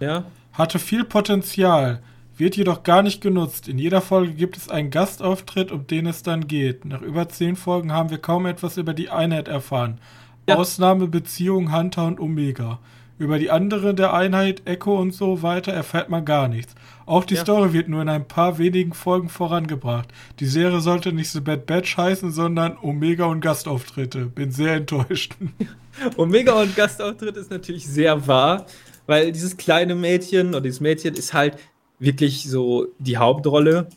[0.00, 0.24] Ja.
[0.52, 2.02] Hatte viel Potenzial,
[2.36, 3.68] wird jedoch gar nicht genutzt.
[3.68, 6.84] In jeder Folge gibt es einen Gastauftritt, um den es dann geht.
[6.84, 10.00] Nach über zehn Folgen haben wir kaum etwas über die Einheit erfahren.
[10.48, 10.56] Ja.
[10.56, 12.80] Ausnahme Beziehung Hunter und Omega.
[13.18, 16.74] Über die andere der Einheit, Echo und so weiter erfährt man gar nichts.
[17.04, 17.40] Auch die ja.
[17.40, 20.08] Story wird nur in ein paar wenigen Folgen vorangebracht.
[20.38, 24.26] Die Serie sollte nicht The Bad Batch heißen, sondern Omega und Gastauftritte.
[24.26, 25.34] Bin sehr enttäuscht.
[26.16, 28.66] Omega und Gastauftritt ist natürlich sehr wahr,
[29.06, 31.58] weil dieses kleine Mädchen oder dieses Mädchen ist halt
[31.98, 33.88] wirklich so die Hauptrolle.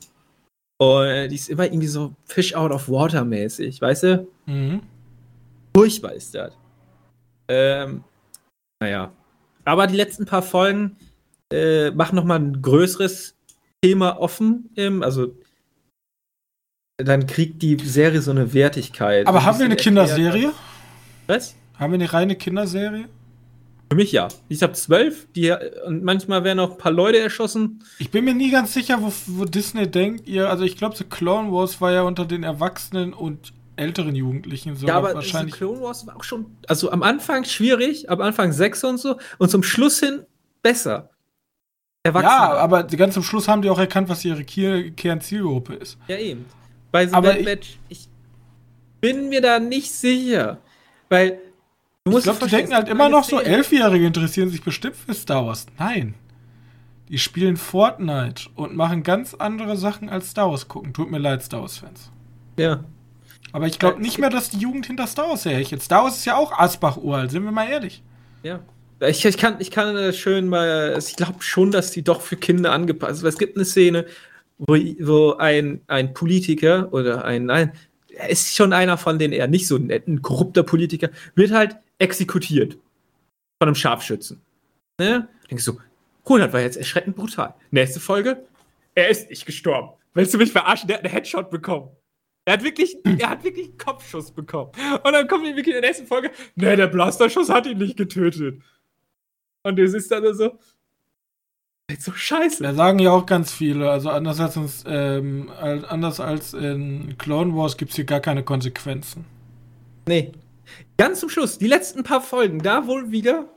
[0.78, 4.28] Und die ist immer irgendwie so Fish out of water mäßig, weißt du?
[4.48, 4.82] Mhm.
[5.76, 6.54] Furchtbar ist das.
[7.48, 8.04] Ähm,
[8.82, 9.14] naja.
[9.64, 10.98] Aber die letzten paar Folgen
[11.54, 13.36] äh, machen nochmal ein größeres
[13.82, 14.70] Thema offen.
[14.76, 15.36] Ähm, also
[16.98, 19.28] dann kriegt die Serie so eine Wertigkeit.
[19.28, 20.52] Aber haben wir eine Kinderserie?
[21.28, 21.56] Was?
[21.78, 23.06] Haben wir eine reine Kinderserie?
[23.90, 24.30] Für mich ja.
[24.48, 25.54] Ich habe zwölf, die,
[25.86, 27.84] und manchmal werden auch ein paar Leute erschossen.
[28.00, 31.04] Ich bin mir nie ganz sicher, wo, wo Disney denkt, ihr, also ich glaube, The
[31.04, 34.88] Clone Wars war ja unter den Erwachsenen und älteren Jugendlichen so.
[34.88, 35.56] Ja, aber wahrscheinlich.
[35.56, 39.50] Clone Wars war auch schon, also am Anfang schwierig, am Anfang sechs und so, und
[39.50, 40.26] zum Schluss hin
[40.62, 41.10] besser.
[42.04, 42.32] Erwachsene.
[42.34, 45.98] Ja, aber ganz zum Schluss haben die auch erkannt, was ihre Kernzielgruppe ist.
[46.08, 46.46] Ja, eben.
[46.92, 48.08] Bei The aber Bad Batch, ich
[49.02, 50.60] bin mir da nicht sicher.
[51.10, 51.40] Weil
[52.04, 52.26] du musst.
[52.26, 55.66] Ich glaube, die denken halt immer noch so, Elfjährige interessieren sich bestimmt für Star Wars.
[55.78, 56.16] Nein.
[57.10, 60.94] Die spielen Fortnite und machen ganz andere Sachen als Star Wars gucken.
[60.94, 62.10] Tut mir leid, Star Wars-Fans.
[62.58, 62.86] Ja.
[63.52, 65.82] Aber ich glaube nicht mehr, dass die Jugend hinter Star Wars herhechtet.
[65.82, 68.04] Star Wars ist ja auch Asbach uralt, sind wir mal ehrlich.
[68.44, 68.62] Ja.
[69.02, 72.72] Ich, ich kann, ich kann schön mal, ich glaube schon, dass die doch für Kinder
[72.72, 73.28] angepasst sind.
[73.28, 74.06] Es gibt eine Szene,
[74.60, 77.74] wo, wo ein, ein Politiker oder ein, nein,
[78.14, 82.74] er ist schon einer von den eher nicht so netten, korrupter Politiker, wird halt exekutiert.
[83.60, 84.42] Von einem Scharfschützen.
[85.00, 85.28] Ne?
[85.50, 85.80] Denkst du,
[86.26, 87.56] 100 war jetzt erschreckend brutal.
[87.72, 88.46] Nächste Folge,
[88.94, 89.90] er ist nicht gestorben.
[90.14, 90.88] Willst du mich verarschen?
[90.88, 91.90] Der hat einen Headshot bekommen.
[92.46, 94.72] Er hat wirklich, er hat wirklich einen Kopfschuss bekommen.
[95.04, 98.62] Und dann kommt wirklich in der nächsten Folge, ne, der Blasterschuss hat ihn nicht getötet.
[99.64, 100.58] Und das ist dann so,
[102.00, 102.64] so scheiße.
[102.64, 107.56] Da sagen ja auch ganz viele, also anders als, uns, ähm, anders als in Clone
[107.56, 109.26] Wars gibt es hier gar keine Konsequenzen.
[110.08, 110.32] Nee.
[110.98, 113.50] Ganz zum Schluss, die letzten paar Folgen, da wohl wieder.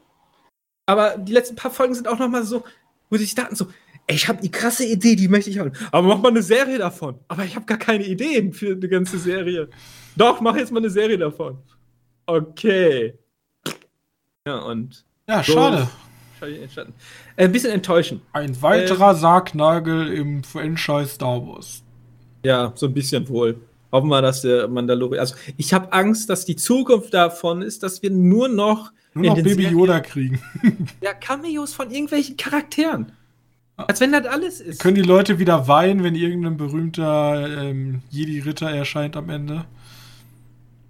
[0.87, 2.65] Aber die letzten paar Folgen sind auch noch mal so,
[3.09, 3.69] wo sich dachten so,
[4.07, 5.73] ey, ich habe die krasse Idee, die möchte ich haben.
[5.93, 7.19] Aber mach mal eine Serie davon.
[7.29, 9.69] Aber ich habe gar keine Ideen für eine ganze Serie.
[10.17, 11.59] Doch, mach jetzt mal eine Serie davon.
[12.27, 13.15] Okay.
[14.47, 15.05] Ja, und.
[15.29, 15.89] Ja, schade.
[16.41, 16.69] Äh,
[17.37, 18.21] ein bisschen enttäuschend.
[18.33, 21.83] Ein weiterer äh, Sargnagel im Franchise Star Wars.
[22.45, 23.59] Ja, so ein bisschen wohl.
[23.91, 25.21] Hoffen wir, dass der Mandalorian.
[25.21, 28.93] Also, ich habe Angst, dass die Zukunft davon ist, dass wir nur noch.
[29.15, 30.43] Nur noch Baby Serien Yoda kriegen.
[31.01, 33.13] ja, Cameos von irgendwelchen Charakteren.
[33.77, 34.81] Als wenn das alles ist.
[34.81, 39.65] Können die Leute wieder weinen, wenn irgendein berühmter ähm, Jedi-Ritter erscheint am Ende?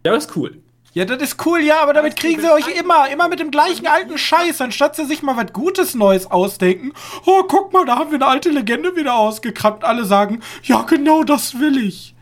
[0.05, 0.59] Ja, das ist cool.
[0.93, 3.89] Ja, das ist cool, ja, aber damit kriegen sie euch immer, immer mit dem gleichen
[3.89, 6.93] alten Scheiß, anstatt sie sich mal was Gutes Neues ausdenken.
[7.27, 9.83] Oh, guck mal, da haben wir eine alte Legende wieder ausgekramt.
[9.83, 12.15] Alle sagen, ja, genau das will ich.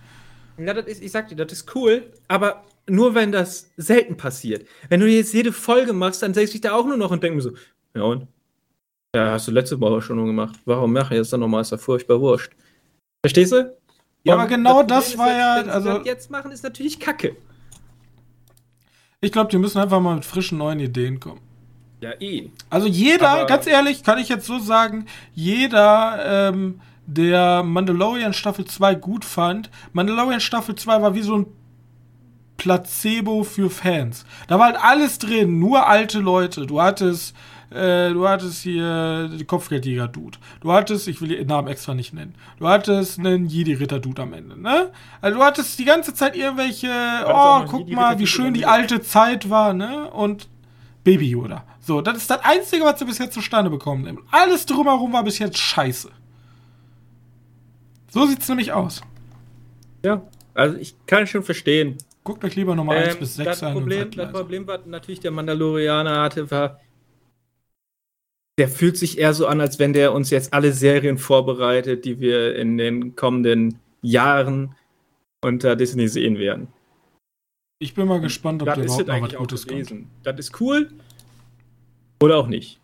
[0.56, 4.66] Ja, das ist, ich sag dir, das ist cool, aber nur wenn das selten passiert.
[4.88, 7.36] Wenn du jetzt jede Folge machst, dann setze ich da auch nur noch und denke
[7.36, 7.52] mir so,
[7.94, 8.26] ja und?
[9.14, 10.58] Ja, hast du letzte Woche schon gemacht.
[10.64, 11.60] Warum mache ich das dann nochmal?
[11.60, 12.52] Ist ja furchtbar wurscht.
[13.22, 13.76] Verstehst du?
[14.24, 15.60] Ja, aber genau das, das war ja.
[15.60, 17.36] Wenn also, jetzt machen, ist natürlich Kacke.
[19.20, 21.40] Ich glaube, die müssen einfach mal mit frischen neuen Ideen kommen.
[22.00, 22.50] Ja, eh.
[22.70, 28.64] Also jeder, Aber ganz ehrlich, kann ich jetzt so sagen, jeder, ähm, der Mandalorian Staffel
[28.64, 31.46] 2 gut fand, Mandalorian Staffel 2 war wie so ein
[32.56, 34.24] Placebo für Fans.
[34.48, 36.66] Da war halt alles drin, nur alte Leute.
[36.66, 37.34] Du hattest
[37.72, 40.38] äh, du hattest hier den Kopfgeldjäger-Dude.
[40.60, 44.60] Du hattest, ich will den Namen extra nicht nennen, du hattest einen Jedi-Ritter-Dude am Ende,
[44.60, 44.90] ne?
[45.20, 46.90] Also du hattest die ganze Zeit irgendwelche,
[47.26, 50.10] oh, guck mal, wie schön die alte Zeit war, ne?
[50.10, 50.48] Und
[51.04, 51.64] Baby Yoda.
[51.80, 54.24] So, das ist das Einzige, was sie bis jetzt zustande bekommen haben.
[54.30, 56.10] Alles drumherum war bis jetzt scheiße.
[58.08, 59.00] So sieht's nämlich aus.
[60.04, 60.22] Ja,
[60.54, 61.98] also ich kann schon verstehen.
[62.24, 63.72] Guckt euch lieber Nummer ähm, 1 bis 6 das an.
[63.72, 66.78] Problem, das Problem, was natürlich der Mandalorianer hatte, war,
[68.58, 72.20] der fühlt sich eher so an, als wenn der uns jetzt alle Serien vorbereitet, die
[72.20, 74.74] wir in den kommenden Jahren
[75.42, 76.68] unter Disney sehen werden.
[77.80, 80.06] Ich bin mal gespannt, ob das der überhaupt noch was Gutes kommt.
[80.22, 80.90] Das ist cool.
[82.22, 82.78] Oder auch nicht.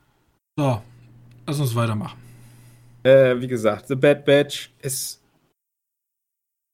[0.58, 0.82] So,
[1.46, 2.18] lass uns weitermachen.
[3.04, 5.22] Äh, wie gesagt, The Bad Batch ist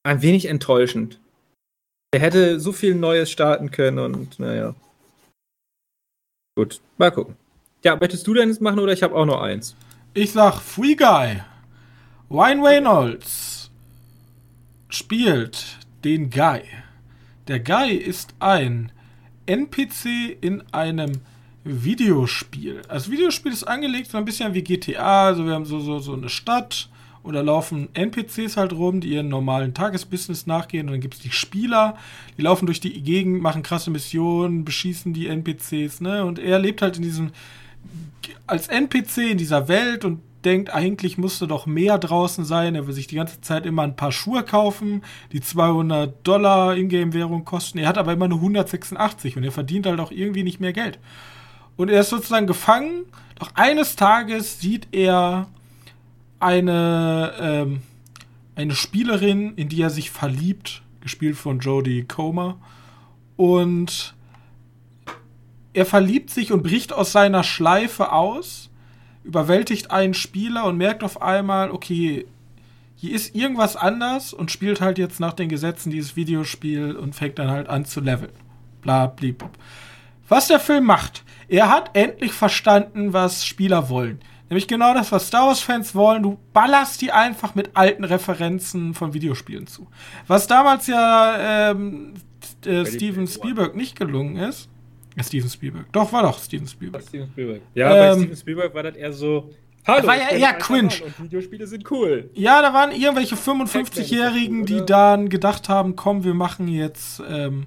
[0.04, 1.20] ein wenig enttäuschend.
[2.12, 4.74] Er hätte so viel Neues starten können und naja.
[6.56, 7.36] Gut, mal gucken.
[7.84, 9.76] Ja, möchtest du denn es machen oder ich habe auch noch eins?
[10.14, 11.42] Ich sag Free Guy.
[12.30, 13.70] Ryan Reynolds
[14.88, 16.62] spielt den Guy.
[17.46, 18.90] Der Guy ist ein
[19.44, 21.12] NPC in einem
[21.62, 22.80] Videospiel.
[22.88, 25.26] Das Videospiel ist angelegt so ein bisschen wie GTA.
[25.26, 26.88] Also wir haben so, so, so eine Stadt
[27.22, 30.86] und da laufen NPCs halt rum, die ihren normalen Tagesbusiness nachgehen.
[30.86, 31.98] Und dann gibt es die Spieler,
[32.38, 36.00] die laufen durch die Gegend, machen krasse Missionen, beschießen die NPCs.
[36.00, 36.24] Ne?
[36.24, 37.32] Und er lebt halt in diesem
[38.46, 42.74] als NPC in dieser Welt und denkt, eigentlich musste doch mehr draußen sein.
[42.74, 47.44] Er will sich die ganze Zeit immer ein paar Schuhe kaufen, die 200 Dollar Ingame-Währung
[47.44, 47.78] kosten.
[47.78, 50.98] Er hat aber immer nur 186 und er verdient halt auch irgendwie nicht mehr Geld.
[51.76, 53.04] Und er ist sozusagen gefangen.
[53.38, 55.48] Doch eines Tages sieht er
[56.38, 57.82] eine, ähm,
[58.54, 62.56] eine Spielerin, in die er sich verliebt, gespielt von Jodie Comer.
[63.36, 64.13] Und
[65.74, 68.70] er verliebt sich und bricht aus seiner Schleife aus,
[69.24, 72.26] überwältigt einen Spieler und merkt auf einmal, okay,
[72.96, 77.38] hier ist irgendwas anders und spielt halt jetzt nach den Gesetzen dieses Videospiel und fängt
[77.38, 78.32] dann halt an zu leveln.
[78.80, 79.50] Bla, blibub.
[80.28, 84.20] Was der Film macht, er hat endlich verstanden, was Spieler wollen.
[84.48, 86.22] Nämlich genau das, was Star Wars-Fans wollen.
[86.22, 89.88] Du ballerst die einfach mit alten Referenzen von Videospielen zu.
[90.26, 92.14] Was damals ja ähm,
[92.64, 94.68] äh, Steven Spielberg nicht gelungen ist,
[95.22, 95.92] Steven Spielberg.
[95.92, 97.04] Doch, war doch Steven Spielberg.
[97.04, 97.62] Steven Spielberg.
[97.74, 99.50] Ja, ähm, bei Steven Spielberg war das eher so.
[99.86, 100.94] Hallo, war ja eher cringe.
[101.04, 102.30] Und Videospiele sind cool.
[102.34, 107.66] Ja, da waren irgendwelche 55-Jährigen, die dann gedacht haben, komm, wir machen jetzt, ähm,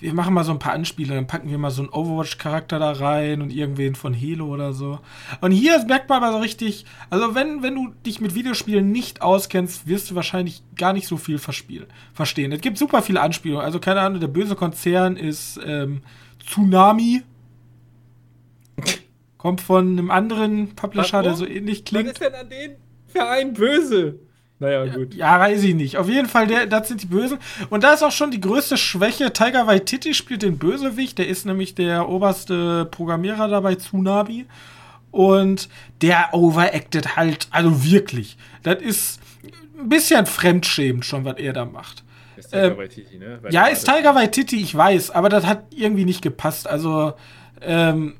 [0.00, 2.90] wir machen mal so ein paar Anspiele, dann packen wir mal so einen Overwatch-Charakter da
[2.90, 4.98] rein und irgendwen von Halo oder so.
[5.40, 9.22] Und hier merkt man aber so richtig, also wenn, wenn du dich mit Videospielen nicht
[9.22, 12.50] auskennst, wirst du wahrscheinlich gar nicht so viel verspielen, verstehen.
[12.50, 13.64] Es gibt super viele Anspielungen.
[13.64, 16.02] Also keine Ahnung, der böse Konzern ist, ähm,
[16.46, 17.22] Tsunami.
[19.38, 21.24] Kommt von einem anderen Publisher, Warum?
[21.24, 22.06] der so ähnlich klingt.
[22.06, 22.76] Was ist denn an den
[23.08, 24.18] Verein böse?
[24.60, 25.14] Naja, gut.
[25.14, 25.96] Ja, weiß ich nicht.
[25.96, 27.38] Auf jeden Fall, der, das sind die Bösen.
[27.70, 29.32] Und da ist auch schon die größte Schwäche.
[29.32, 31.18] Tiger Waititi spielt den Bösewicht.
[31.18, 34.46] Der ist nämlich der oberste Programmierer dabei, Tsunami.
[35.10, 35.68] Und
[36.02, 38.36] der overacted halt, also wirklich.
[38.62, 39.20] Das ist
[39.78, 42.03] ein bisschen fremdschämend schon, was er da macht.
[42.36, 43.38] Ist Tiger ähm, Waititi, ne?
[43.42, 46.68] Weil ja, ist Tiger Waititi, ich weiß, aber das hat irgendwie nicht gepasst.
[46.68, 47.14] Also,
[47.60, 48.14] ähm,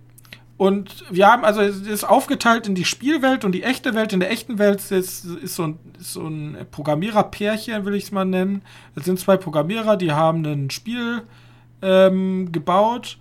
[0.57, 4.13] und wir haben, also es ist aufgeteilt in die Spielwelt und die echte Welt.
[4.13, 8.13] In der echten Welt ist, ist so ein, ist so ein Programmierer-Pärchen, will ich es
[8.13, 8.63] mal nennen.
[8.95, 11.23] Das sind zwei Programmierer, die haben ein Spiel
[11.83, 13.19] ähm, gebaut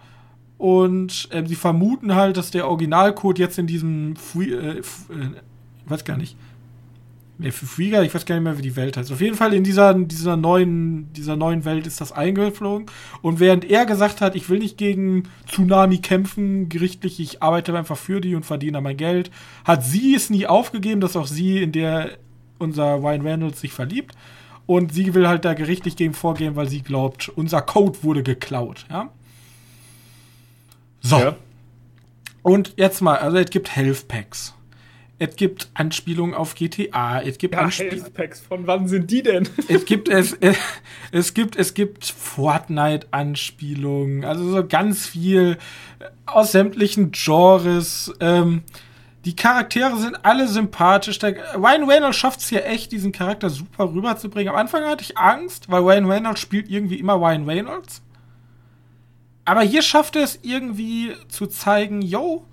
[0.57, 4.83] und äh, sie vermuten halt, dass der Originalcode jetzt in diesem Free, äh, äh,
[5.87, 6.37] weiß gar nicht,
[7.51, 9.11] Frieger, ich weiß gar nicht mehr, wie die Welt heißt.
[9.11, 12.85] Auf jeden Fall in dieser, dieser, neuen, dieser neuen Welt ist das eingeflogen.
[13.21, 17.97] Und während er gesagt hat, ich will nicht gegen Tsunami kämpfen, gerichtlich, ich arbeite einfach
[17.97, 19.31] für die und verdiene mein Geld,
[19.65, 22.17] hat sie es nie aufgegeben, dass auch sie, in der
[22.59, 24.15] unser Ryan Reynolds sich verliebt.
[24.65, 28.85] Und sie will halt da gerichtlich gegen vorgehen, weil sie glaubt, unser Code wurde geklaut,
[28.89, 29.09] ja.
[31.01, 31.17] So.
[31.17, 31.35] Ja.
[32.43, 34.53] Und jetzt mal, also es gibt Health Packs.
[35.19, 37.21] Es gibt Anspielungen auf GTA.
[37.21, 38.11] Es gibt ja, Anspielungen.
[38.47, 39.49] Von wann sind die denn?
[39.67, 40.53] es gibt es, äh,
[41.11, 44.25] es gibt es gibt Fortnite-Anspielungen.
[44.25, 45.57] Also so ganz viel
[46.25, 48.13] aus sämtlichen Genres.
[48.19, 48.63] Ähm,
[49.25, 51.19] die Charaktere sind alle sympathisch.
[51.19, 54.53] Der, Ryan Reynolds schafft es hier echt, diesen Charakter super rüberzubringen.
[54.53, 58.01] Am Anfang hatte ich Angst, weil Ryan Reynolds spielt irgendwie immer Ryan Reynolds.
[59.45, 62.45] Aber hier schafft er es irgendwie zu zeigen, yo,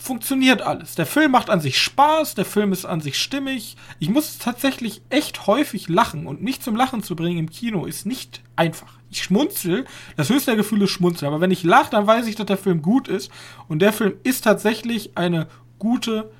[0.00, 0.94] funktioniert alles.
[0.94, 3.76] Der Film macht an sich Spaß, der Film ist an sich stimmig.
[3.98, 8.06] Ich muss tatsächlich echt häufig lachen und mich zum Lachen zu bringen im Kino ist
[8.06, 8.98] nicht einfach.
[9.10, 9.84] Ich schmunzel,
[10.16, 12.82] das höchste Gefühl ist schmunzeln, aber wenn ich lache, dann weiß ich, dass der Film
[12.82, 13.30] gut ist
[13.68, 15.48] und der Film ist tatsächlich eine
[15.78, 16.30] gute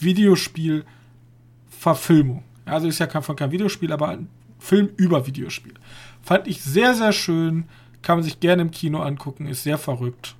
[0.00, 2.42] Videospielverfilmung.
[2.64, 5.74] Also ist ja kein, kein Videospiel, aber ein Film über Videospiel.
[6.22, 7.64] Fand ich sehr, sehr schön,
[8.02, 10.34] kann man sich gerne im Kino angucken, ist sehr verrückt,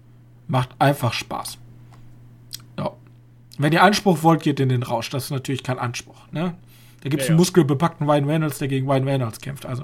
[0.48, 1.58] macht einfach Spaß.
[3.58, 5.10] Wenn ihr Anspruch wollt, geht in den Rausch.
[5.10, 6.30] Das ist natürlich kein Anspruch.
[6.32, 6.54] Ne?
[7.02, 7.42] Da gibt es ja, einen ja.
[7.42, 9.66] muskelbepackten Ryan Reynolds, der gegen Ryan Reynolds kämpft.
[9.66, 9.82] Also.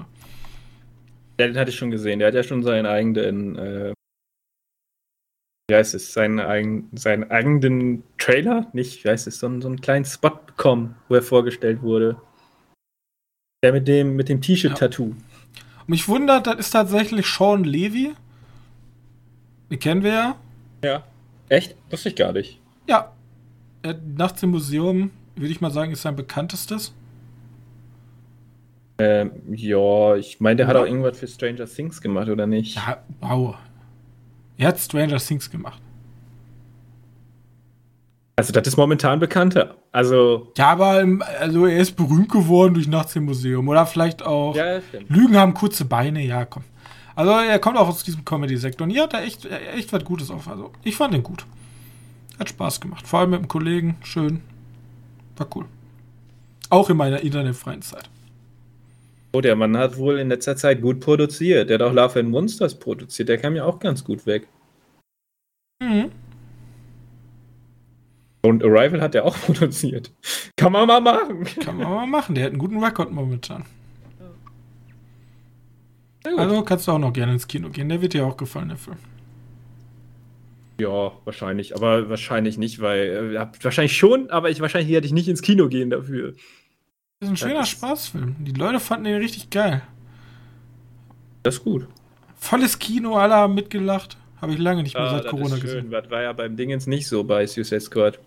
[1.39, 2.19] Ja, den hatte ich schon gesehen.
[2.19, 3.93] Der hat ja schon seinen eigenen, äh,
[5.69, 9.81] wie heißt es, seinen, eigen, seinen eigenen Trailer, nicht, wie heißt es, so, so einen
[9.81, 12.19] kleinen Spot bekommen, wo er vorgestellt wurde.
[13.63, 15.09] Der mit dem, mit dem T-Shirt-Tattoo.
[15.09, 15.15] Ja.
[15.87, 18.13] Mich wundert, das ist tatsächlich Sean Levy.
[19.69, 20.35] Den kennen wir ja.
[20.83, 21.03] Ja.
[21.49, 21.75] Echt?
[21.89, 22.59] Wusste ich gar nicht.
[22.87, 23.13] Ja,
[23.83, 26.93] äh, Nachts im Museum, würde ich mal sagen, ist sein bekanntestes.
[28.97, 32.75] Ähm, ja, ich meine, der hat auch irgendwas für Stranger Things gemacht, oder nicht?
[32.75, 33.55] Ja, wow.
[34.57, 35.81] Er hat Stranger Things gemacht.
[38.35, 39.75] Also, das ist momentan bekannter.
[39.91, 40.51] Also.
[40.57, 41.03] Ja, aber
[41.39, 43.67] also er ist berühmt geworden durch Nachts im Museum.
[43.67, 44.55] Oder vielleicht auch.
[44.55, 46.63] Ja, Lügen haben kurze Beine, ja, komm.
[47.15, 48.85] Also, er kommt auch aus diesem Comedy-Sektor.
[48.85, 50.47] Und hier hat er echt, echt was Gutes auf.
[50.47, 51.45] Also, ich fand ihn gut.
[52.41, 53.05] Hat Spaß gemacht.
[53.05, 53.97] Vor allem mit dem Kollegen.
[54.01, 54.41] Schön.
[55.37, 55.65] War cool.
[56.71, 58.09] Auch in meiner internetfreien Zeit.
[59.31, 61.69] Oh, der Mann hat wohl in letzter Zeit gut produziert.
[61.69, 63.29] Der hat auch Love and Monsters produziert.
[63.29, 64.47] Der kam ja auch ganz gut weg.
[65.83, 66.09] Mhm.
[68.41, 70.11] Und Arrival hat er auch produziert.
[70.55, 71.43] Kann man mal machen.
[71.43, 72.33] Kann man mal machen.
[72.33, 73.65] Der hat einen guten Rekord momentan.
[76.23, 77.87] Also kannst du auch noch gerne ins Kino gehen.
[77.87, 78.97] Der wird dir auch gefallen, der Film.
[80.81, 85.27] Ja, wahrscheinlich, aber wahrscheinlich nicht, weil äh, wahrscheinlich schon, aber ich wahrscheinlich hätte ich nicht
[85.27, 86.31] ins Kino gehen dafür.
[87.19, 88.37] Das ist ein schöner das Spaßfilm.
[88.39, 89.83] Die Leute fanden den richtig geil.
[91.43, 91.87] Das ist gut.
[92.35, 94.17] Volles Kino, alle haben mitgelacht.
[94.41, 95.91] Habe ich lange nicht mehr ah, seit Corona gesehen.
[95.91, 98.19] Das war ja beim Dingens nicht so bei Suicide Squad.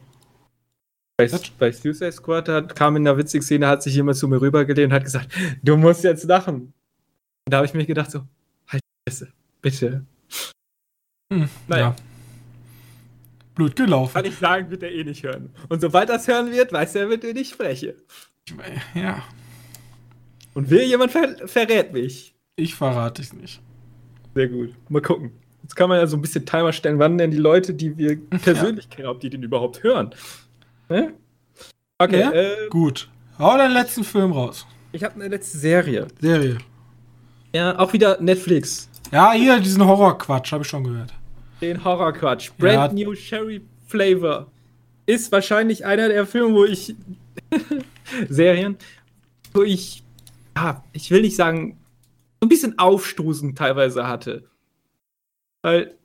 [1.17, 1.29] Bei,
[1.59, 4.93] bei Suicide Squad hat, kam in einer witzigen Szene, hat sich jemand zu mir rübergelehnt
[4.93, 6.73] und hat gesagt, du musst jetzt lachen.
[7.47, 8.21] Und da habe ich mir gedacht so,
[8.69, 8.81] halt
[9.61, 10.05] bitte.
[11.33, 11.87] Hm, naja.
[11.89, 11.97] Ja
[13.55, 14.15] blöd gelaufen.
[14.15, 15.51] Kann ich sagen, wird er eh nicht hören.
[15.69, 17.97] Und sobald das hören wird, weiß er, mit dem ich spreche.
[18.95, 19.23] Ja.
[20.55, 22.35] Und will jemand ver verrät mich.
[22.57, 23.61] Ich verrate es nicht.
[24.35, 24.75] Sehr gut.
[24.89, 25.33] Mal gucken.
[25.63, 28.21] Jetzt kann man ja so ein bisschen Timer stellen, wann denn die Leute, die wir
[28.43, 28.97] persönlich ja.
[28.97, 30.15] kennen, ob die den überhaupt hören.
[30.89, 31.15] Ne?
[31.99, 32.21] Okay.
[32.21, 32.33] Ja?
[32.33, 33.09] Äh, gut.
[33.39, 34.67] Hau deinen letzten Film raus.
[34.93, 36.07] Ich habe eine letzte Serie.
[36.21, 36.59] Serie.
[37.53, 38.89] Ja, auch wieder Netflix.
[39.11, 41.15] Ja, hier diesen Horrorquatsch, habe ich schon gehört
[41.65, 42.53] den Horrorquatsch.
[42.59, 43.07] Brand ja.
[43.07, 44.51] New Sherry Flavor
[45.07, 46.95] ist wahrscheinlich einer der Filme, wo ich
[48.29, 48.77] Serien,
[49.53, 50.03] wo ich,
[50.57, 51.79] ja, ich will nicht sagen,
[52.41, 54.49] so ein bisschen Aufstoßen teilweise hatte.
[55.63, 55.97] Weil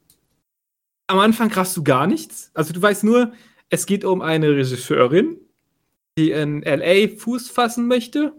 [1.07, 2.51] am Anfang krachst du gar nichts.
[2.53, 3.33] Also du weißt nur,
[3.69, 5.37] es geht um eine Regisseurin,
[6.17, 8.33] die in LA Fuß fassen möchte.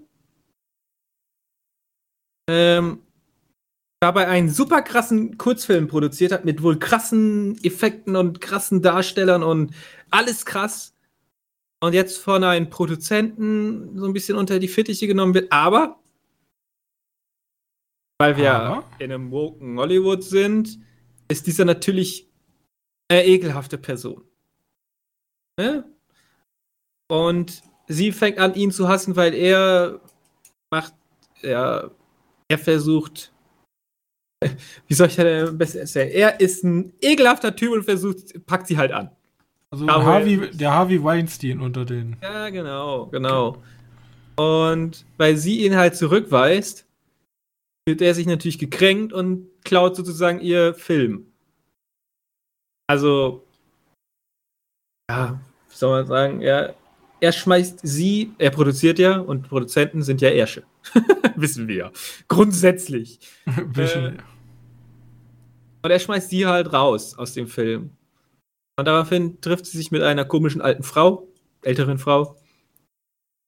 [2.49, 3.03] Ähm,
[4.01, 9.75] dabei einen super krassen Kurzfilm produziert hat mit wohl krassen Effekten und krassen Darstellern und
[10.11, 10.97] alles krass.
[11.83, 15.51] Und jetzt von einem Produzenten so ein bisschen unter die Fittiche genommen wird.
[15.53, 15.99] Aber,
[18.19, 18.85] weil wir aber?
[18.99, 20.79] in einem woken Hollywood sind,
[21.29, 22.29] ist dieser natürlich
[23.09, 24.25] eine ekelhafte Person.
[25.59, 25.85] Ne?
[27.09, 30.01] Und sie fängt an, ihn zu hassen, weil er
[30.71, 30.95] macht,
[31.41, 31.91] ja,
[32.49, 33.33] er versucht
[34.89, 36.11] wie soll ich das am besten erzählen?
[36.11, 39.11] Er ist ein ekelhafter Typ und versucht, packt sie halt an.
[39.71, 42.17] Also Harvey, der Harvey Weinstein unter denen.
[42.23, 43.63] Ja, genau, genau.
[44.37, 46.87] Und weil sie ihn halt zurückweist,
[47.87, 51.27] wird er sich natürlich gekränkt und klaut sozusagen ihr Film.
[52.89, 53.45] Also,
[55.09, 56.75] ja, wie soll man sagen, er,
[57.21, 60.65] er schmeißt sie, er produziert ja und Produzenten sind ja Ärsche.
[61.37, 61.93] Wissen wir ja.
[62.29, 63.21] Grundsätzlich.
[63.77, 64.13] äh,
[65.83, 67.91] und er schmeißt sie halt raus aus dem Film.
[68.79, 71.29] Und daraufhin trifft sie sich mit einer komischen alten Frau,
[71.63, 72.37] älteren Frau,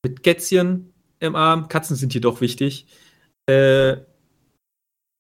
[0.04, 1.68] mit Kätzchen im Arm.
[1.68, 2.86] Katzen sind jedoch wichtig.
[3.46, 3.96] Äh,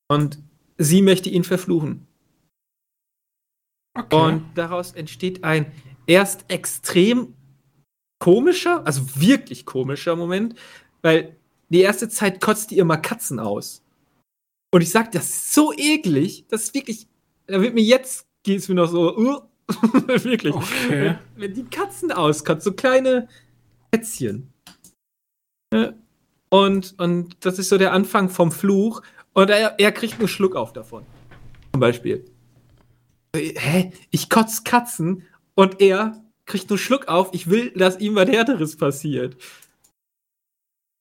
[0.08, 0.38] und
[0.78, 2.06] sie möchte ihn verfluchen.
[3.94, 4.16] Okay.
[4.16, 5.70] Und daraus entsteht ein
[6.06, 7.34] erst extrem
[8.18, 10.54] komischer, also wirklich komischer Moment,
[11.02, 11.36] weil
[11.72, 13.82] die erste Zeit kotzt die immer Katzen aus.
[14.72, 17.06] Und ich sag, das ist so eklig, das ist wirklich,
[17.46, 19.40] da wird mir jetzt, geht es mir noch so, uh,
[20.06, 20.54] wirklich.
[20.54, 21.16] Okay.
[21.36, 23.28] Wenn, wenn, die Katzen auskotzt, so kleine
[23.90, 24.52] Kätzchen.
[26.50, 29.02] Und, und das ist so der Anfang vom Fluch.
[29.32, 31.06] Und er, er kriegt einen Schluck auf davon.
[31.72, 32.24] Zum Beispiel.
[33.34, 33.92] Hä?
[34.10, 37.30] Ich kotze Katzen und er kriegt nur Schluck auf.
[37.32, 39.36] Ich will, dass ihm was Härteres passiert.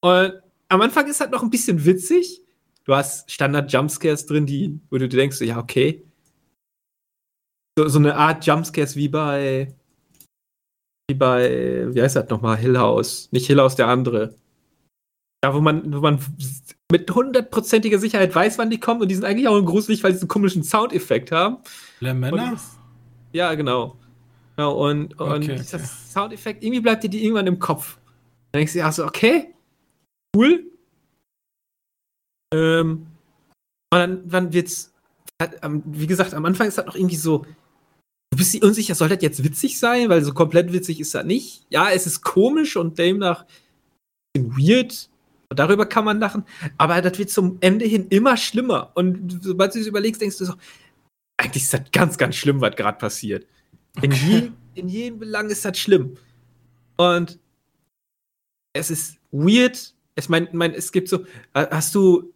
[0.02, 0.42] Und
[0.72, 2.42] am Anfang ist halt noch ein bisschen witzig.
[2.86, 6.04] Du hast Standard-Jumpscares drin, die, wo du denkst, ja, okay.
[7.78, 9.76] So, so eine Art Jumpscares wie bei,
[11.10, 12.58] wie bei, wie heißt das nochmal?
[12.58, 13.28] Hill House.
[13.32, 14.36] Nicht Hill House, der andere.
[15.44, 16.20] Ja, wo man, wo man
[16.92, 20.20] mit hundertprozentiger Sicherheit weiß, wann die kommen und die sind eigentlich auch gruselig, weil sie
[20.20, 21.58] so einen komischen Soundeffekt haben.
[22.00, 22.58] Männer?
[23.34, 23.98] Ja, genau.
[24.58, 25.88] Ja, und, und okay, dieser okay.
[25.88, 27.98] Soundeffekt, irgendwie bleibt dir die irgendwann im Kopf.
[28.52, 29.54] Dann denkst du dir auch so, okay,
[30.36, 30.72] cool.
[32.54, 33.08] Ähm,
[33.94, 34.94] und dann, dann wird's,
[35.86, 37.46] wie gesagt, am Anfang ist das noch irgendwie so,
[38.32, 40.10] du bist dir unsicher, soll das jetzt witzig sein?
[40.10, 41.66] Weil so komplett witzig ist das nicht.
[41.70, 43.46] Ja, es ist komisch und demnach
[44.38, 45.10] weird.
[45.50, 46.46] Darüber kann man lachen.
[46.78, 48.92] Aber das wird zum Ende hin immer schlimmer.
[48.96, 50.54] Und sobald du es überlegst, denkst du so,
[51.38, 53.46] eigentlich ist das ganz, ganz schlimm, was gerade passiert.
[53.98, 54.06] Okay.
[54.06, 56.18] In, je, in jedem Belang ist das schlimm.
[56.96, 57.40] Und
[58.74, 59.94] es ist weird.
[60.22, 62.32] Ich meine, mein, es gibt so, hast du,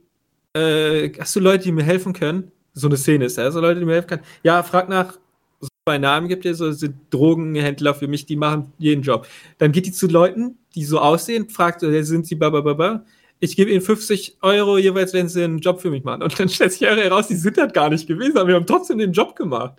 [0.54, 2.52] äh, hast du Leute, die mir helfen können?
[2.74, 4.24] So eine Szene ist, also Leute, die mir helfen können.
[4.44, 5.14] Ja, frag nach,
[5.62, 9.28] so bei Namen gibt es so sind Drogenhändler für mich, die machen jeden Job.
[9.60, 13.06] Dann geht die zu Leuten, die so aussehen, fragt, sind sie babababa?
[13.40, 16.24] Ich gebe ihnen 50 Euro jeweils, wenn sie einen Job für mich machen.
[16.24, 18.98] Und dann stellt sich heraus, die sind das gar nicht gewesen, aber wir haben trotzdem
[18.98, 19.76] den Job gemacht.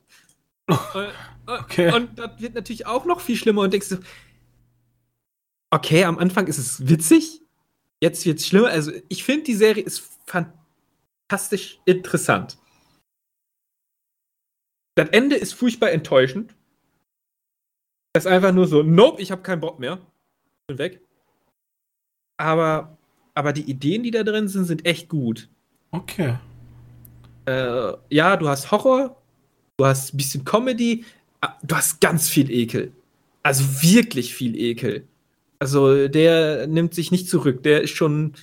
[1.46, 1.92] Okay.
[1.94, 3.96] Und das wird natürlich auch noch viel schlimmer und denkst du,
[5.70, 7.42] okay, am Anfang ist es witzig,
[8.02, 8.68] jetzt wird es schlimmer.
[8.68, 12.58] Also ich finde, die Serie ist fantastisch interessant.
[14.96, 16.54] Das Ende ist furchtbar enttäuschend.
[18.14, 20.00] Das ist einfach nur so, nope, ich habe keinen Bock mehr.
[20.68, 21.00] Bin weg.
[22.38, 22.96] Aber,
[23.34, 25.48] aber die Ideen, die da drin sind, sind echt gut.
[25.90, 26.38] Okay.
[27.46, 29.22] Äh, ja, du hast Horror,
[29.76, 31.04] du hast ein bisschen Comedy,
[31.40, 32.92] ah, du hast ganz viel Ekel.
[33.42, 35.06] Also wirklich viel Ekel.
[35.58, 38.34] Also der nimmt sich nicht zurück, der ist schon,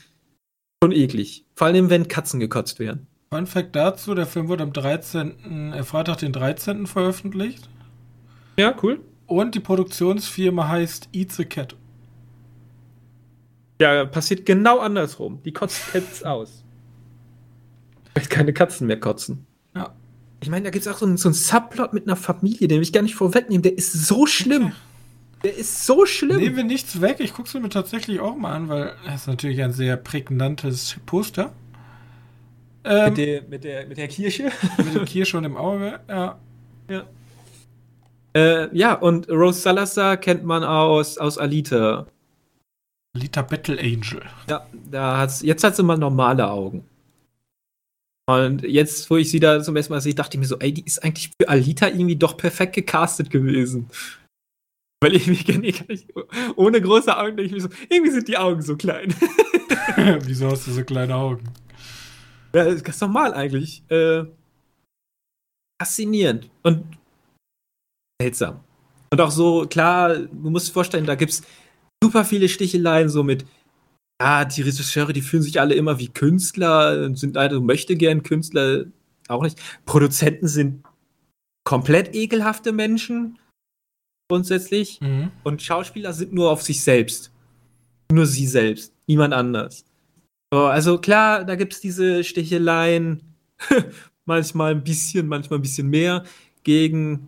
[0.84, 1.46] schon eklig.
[1.56, 3.08] Vor allem, wenn Katzen gekotzt werden.
[3.32, 6.86] Fun Fact dazu, der Film wurde am 13., äh, Freitag den 13.
[6.88, 7.70] veröffentlicht.
[8.58, 9.00] Ja, cool.
[9.26, 11.76] Und die Produktionsfirma heißt Eat the Cat.
[13.82, 15.42] Ja, passiert genau andersrum.
[15.44, 16.64] Die kotzt Cats aus.
[18.14, 19.46] Weil keine Katzen mehr kotzen.
[19.76, 19.96] Ja.
[20.42, 22.78] Ich meine, da gibt es auch so einen, so einen Subplot mit einer Familie, den
[22.78, 23.64] will ich gar nicht vorwegnehmen.
[23.64, 24.66] Der ist so schlimm.
[24.66, 24.74] Okay.
[25.44, 26.38] Der ist so schlimm.
[26.38, 27.18] Nehmen wir nichts weg.
[27.20, 30.98] Ich gucke es mir tatsächlich auch mal an, weil es ist natürlich ein sehr prägnantes
[31.06, 31.52] Poster.
[32.86, 34.52] Ähm, mit, der, mit, der, mit der Kirche?
[34.78, 36.40] mit der Kirche und im Auge, ja.
[36.90, 37.04] Ja.
[38.36, 42.08] Äh, ja, und Rose Salazar kennt man aus, aus Alita.
[43.16, 44.22] Alita Battle Angel.
[44.50, 46.84] Ja, da hat's, jetzt hat sie mal normale Augen.
[48.26, 50.74] Und jetzt, wo ich sie da zum ersten Mal sehe, dachte ich mir so, ey,
[50.74, 53.90] die ist eigentlich für Alita irgendwie doch perfekt gecastet gewesen.
[55.04, 55.46] Weil ich mich
[56.56, 59.14] ohne große Augen denke ich mir so, irgendwie sind die Augen so klein.
[60.22, 61.44] Wieso hast du so kleine Augen?
[62.56, 63.84] Ja, das ist ganz normal eigentlich.
[63.90, 64.24] Äh,
[65.78, 66.86] faszinierend und
[68.22, 68.62] seltsam.
[69.12, 71.42] Und auch so, klar, du musst dir vorstellen, da gibt's
[72.02, 73.46] super viele Sticheleien, so mit
[74.22, 78.86] ja, die Regisseure, die fühlen sich alle immer wie Künstler, sind leider möchte gern Künstler
[79.28, 79.60] auch nicht.
[79.86, 80.86] Produzenten sind
[81.66, 83.38] komplett ekelhafte Menschen
[84.34, 85.32] grundsätzlich mhm.
[85.44, 87.32] und Schauspieler sind nur auf sich selbst.
[88.12, 89.86] Nur sie selbst, niemand anders.
[90.52, 93.22] So, also klar, da gibt es diese Sticheleien.
[94.26, 96.24] manchmal ein bisschen, manchmal ein bisschen mehr,
[96.64, 97.28] gegen,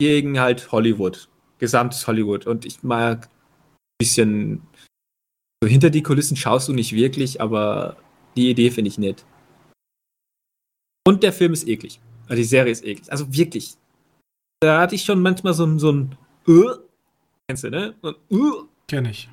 [0.00, 1.28] gegen halt Hollywood.
[1.58, 2.46] Gesamtes Hollywood.
[2.46, 4.62] Und ich mag ein bisschen
[5.62, 7.96] so hinter die Kulissen schaust du nicht wirklich, aber
[8.36, 9.24] die Idee finde ich nett.
[11.04, 12.00] Und der Film ist eklig.
[12.28, 13.10] Also die Serie ist eklig.
[13.10, 13.76] Also wirklich.
[14.60, 16.16] Da hatte ich schon manchmal so ein, so ein
[16.48, 16.74] uh,
[17.46, 17.94] kennst du, ne?
[18.02, 19.28] So ein, uh, Kenn ich.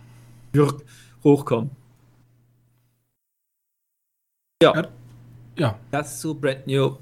[1.23, 1.71] Hochkommen.
[4.61, 4.88] Ja.
[5.57, 5.80] Ja.
[5.91, 6.97] Das zu Brand New.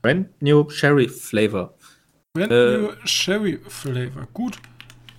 [0.00, 1.74] Brand New Sherry Flavor.
[2.34, 4.26] Brand äh, New Sherry Flavor.
[4.32, 4.58] Gut.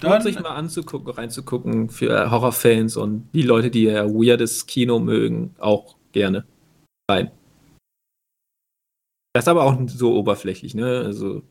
[0.01, 5.55] Dann sich mal anzugucken, reinzugucken für Horrorfans und die Leute, die ja weirdes Kino mögen,
[5.59, 6.45] auch gerne
[7.09, 7.31] rein.
[9.33, 11.03] Das ist aber auch so oberflächlich, ne?
[11.05, 11.43] Also.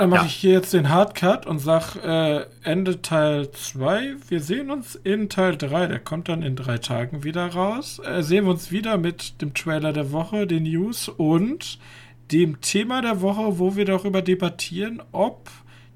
[0.00, 0.26] Dann mache ja.
[0.28, 4.14] ich hier jetzt den Hardcut und sag äh, Ende Teil 2.
[4.30, 5.88] Wir sehen uns in Teil 3.
[5.88, 8.00] Der kommt dann in drei Tagen wieder raus.
[8.02, 11.78] Äh, sehen wir uns wieder mit dem Trailer der Woche, den News und
[12.32, 15.50] dem Thema der Woche, wo wir darüber debattieren, ob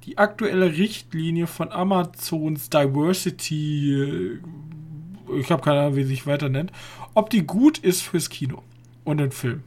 [0.04, 6.50] die aktuelle Richtlinie von Amazons Diversity, äh, ich habe keine Ahnung, wie sie sich weiter
[6.50, 6.72] nennt,
[7.14, 8.62] ob die gut ist fürs Kino
[9.04, 9.62] und den Film.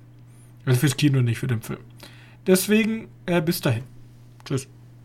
[0.64, 1.80] Also fürs Kino, nicht für den Film.
[2.46, 3.97] Deswegen, äh, bis dahin.
[4.48, 4.77] Tschüss.